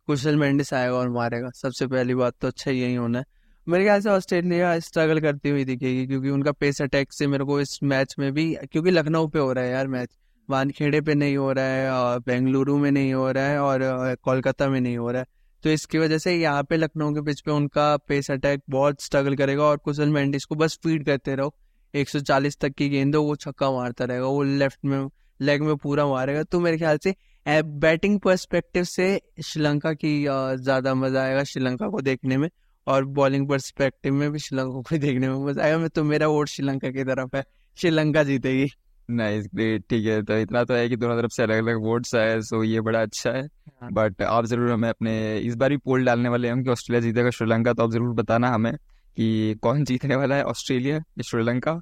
कुशल 0.09 0.37
मेंडिस 0.37 0.73
आएगा 0.75 0.95
और 0.95 1.09
मारेगा। 1.09 1.51
सबसे 1.55 1.87
पहली 1.87 2.15
बात 2.15 2.35
तो 2.41 2.49
अच्छा 2.49 2.71
यही 2.71 2.95
होना 2.95 3.19
है। 3.19 3.25
मेरे 3.67 3.85
ख्याल 3.85 4.01
से 4.01 4.09
ऑस्ट्रेलिया 4.11 4.79
स्ट्रगल 4.79 5.21
करती 5.21 5.49
हुई 5.49 5.65
दिखेगी 5.65 6.07
क्योंकि 6.07 6.31
उनका 6.31 6.53
पेस 6.53 6.81
अटैक 6.83 7.13
से 7.13 7.27
मेरे 7.27 7.45
को 7.45 7.61
इस 7.61 7.79
मैच 7.83 8.15
में 8.19 8.33
भी, 8.33 8.55
क्योंकि 8.73 8.91
लखनऊ 8.91 9.27
पे 9.27 9.39
हो 9.39 9.53
रहा 9.53 9.65
है 9.65 9.71
यार 9.71 9.89
मैच 9.89 10.09
वानखेड़े 10.49 11.01
पे 11.01 11.15
नहीं 11.15 11.37
हो 11.37 11.51
रहा 11.53 11.65
है 11.65 11.91
और 11.91 12.21
बेंगलुरु 12.27 12.77
में 12.79 12.91
नहीं 12.91 13.13
हो 13.15 13.31
रहा 13.31 13.45
है 13.45 13.59
और 13.59 14.15
कोलकाता 14.23 14.69
में 14.69 14.81
नहीं 14.81 14.97
हो 14.97 15.11
रहा 15.11 15.21
है। 15.21 15.27
तो 15.65 15.71
इसकी 15.71 15.99
वजह 15.99 16.19
से 16.19 16.35
यहाँ 16.35 16.63
पे 16.63 16.77
लखनऊ 16.77 17.15
के 17.15 17.23
पिच 17.23 17.41
पे 17.41 17.51
उनका 17.51 17.97
पेस 17.99 18.31
अटैक 18.31 18.63
बहुत 18.71 19.03
स्ट्रगल 19.03 19.37
करेगा 19.37 19.65
और 19.65 19.77
कुशल 19.79 20.11
मेंडिस 20.11 20.45
को 20.45 20.55
बस 20.55 20.79
फ़ीड 20.83 21.05
करते 21.07 21.35
रहो। 21.35 21.55
140 21.95 22.59
तक 22.61 22.75
की 22.75 22.89
गेंद 22.89 23.17
वो 23.17 23.37
छक्का 23.37 23.71
मारता 23.73 24.05
रहेगा, 24.05 24.27
वो 24.27 24.43
लेफ़्ट 24.43 24.85
में 24.85 25.09
लेग 25.41 25.63
में 25.63 25.75
पूरा 25.77 26.07
मारेगा। 26.07 26.43
तो 26.43 26.61
मेरे 26.61 26.79
ख्याल 26.79 26.99
से 26.99 27.15
बैटिंग 27.47 28.19
पर्सपेक्टिव 28.21 28.85
से 28.87 29.09
श्रीलंका 29.43 29.93
की 29.95 30.23
ज़्यादा 30.23 30.95
मज़ा 30.95 31.23
आएगा 31.23 31.43
श्रीलंका 31.45 31.89
को 31.89 32.01
देखने 32.03 32.37
में 32.37 32.49
और 32.87 33.05
बॉलिंग 33.15 33.49
पर्सपेक्टिव 33.49 34.15
में 34.15 34.31
भी 34.33 34.39
श्रीलंका 34.39 34.81
को 34.83 34.99
देखने 34.99 35.29
में 35.29 35.45
मज़ा 35.45 35.63
आएगा। 35.65 35.79
मैं 35.79 35.89
तो 35.91 36.05
मेरा 36.05 36.27
वोट 36.29 36.49
श्रीलंका 36.49 36.91
की 36.91 37.05
तरफ़ 37.05 37.37
है। 37.37 37.45
श्रीलंका 37.79 38.23
जीतेगी। 38.25 38.67
नाइस 39.09 39.47
ग्रेट 39.55 39.85
ठीक 39.91 40.07
है। 40.07 40.23
तो 40.23 40.39
इतना 40.39 40.63
तो 40.65 40.75
है 40.75 40.89
कि 40.89 40.97
दोनों 40.97 41.17
तरफ़ 41.17 41.33
से 41.33 41.43
अलग 41.43 41.59
अलग 41.59 41.83
वोट्स 41.83 42.15
आए 42.15 42.41
सो 42.43 42.63
ये 42.65 42.81
बड़ा 42.81 43.03
अच्छा 43.03 43.31
है। 43.31 43.43
बट 43.85 44.23
हाँ। 44.23 44.29
आप 44.29 44.45
ज़रूर 44.47 44.71
हमें 44.71 44.89
अपने 44.89 45.17
इस 45.39 45.55
बार 45.57 45.71
भी 45.71 45.77
पोल 45.79 46.05
डालने 46.05 46.29
वाले 46.29 46.49
हैं 46.49 46.63
कि 46.65 46.71
ऑस्ट्रेलिया 46.71 47.01
जीतेगा 47.03 47.31
श्रीलंका 47.31 47.73
तो 47.73 47.83
आप 47.83 47.91
ज़रूर 47.91 48.15
बताना 48.15 48.49
हमें 48.51 48.73
कि 49.17 49.55
कौन 49.63 49.85
जीतने 49.85 50.17
वाला 50.17 50.37
है 50.37 50.45
ऑस्ट्रेलिया 50.45 50.97
या 50.97 51.23
श्रीलंका। 51.23 51.81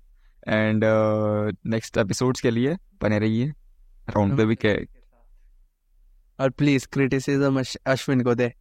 एंड 0.48 0.84
नेक्स्ट 1.66 1.98
एपिसोड्स 1.98 2.40
के 2.40 2.50
लिए 2.50 2.76
बने 3.02 3.18
रहिए 3.18 3.46
राउंड 4.08 4.40
द 4.40 4.54
के 4.54 4.74
और 6.38 6.50
प्लीज़ 6.50 6.86
क्रिटिसिज्म 6.92 7.62
अश्विन 7.86 8.20
को 8.20 8.34
दे। 8.34 8.52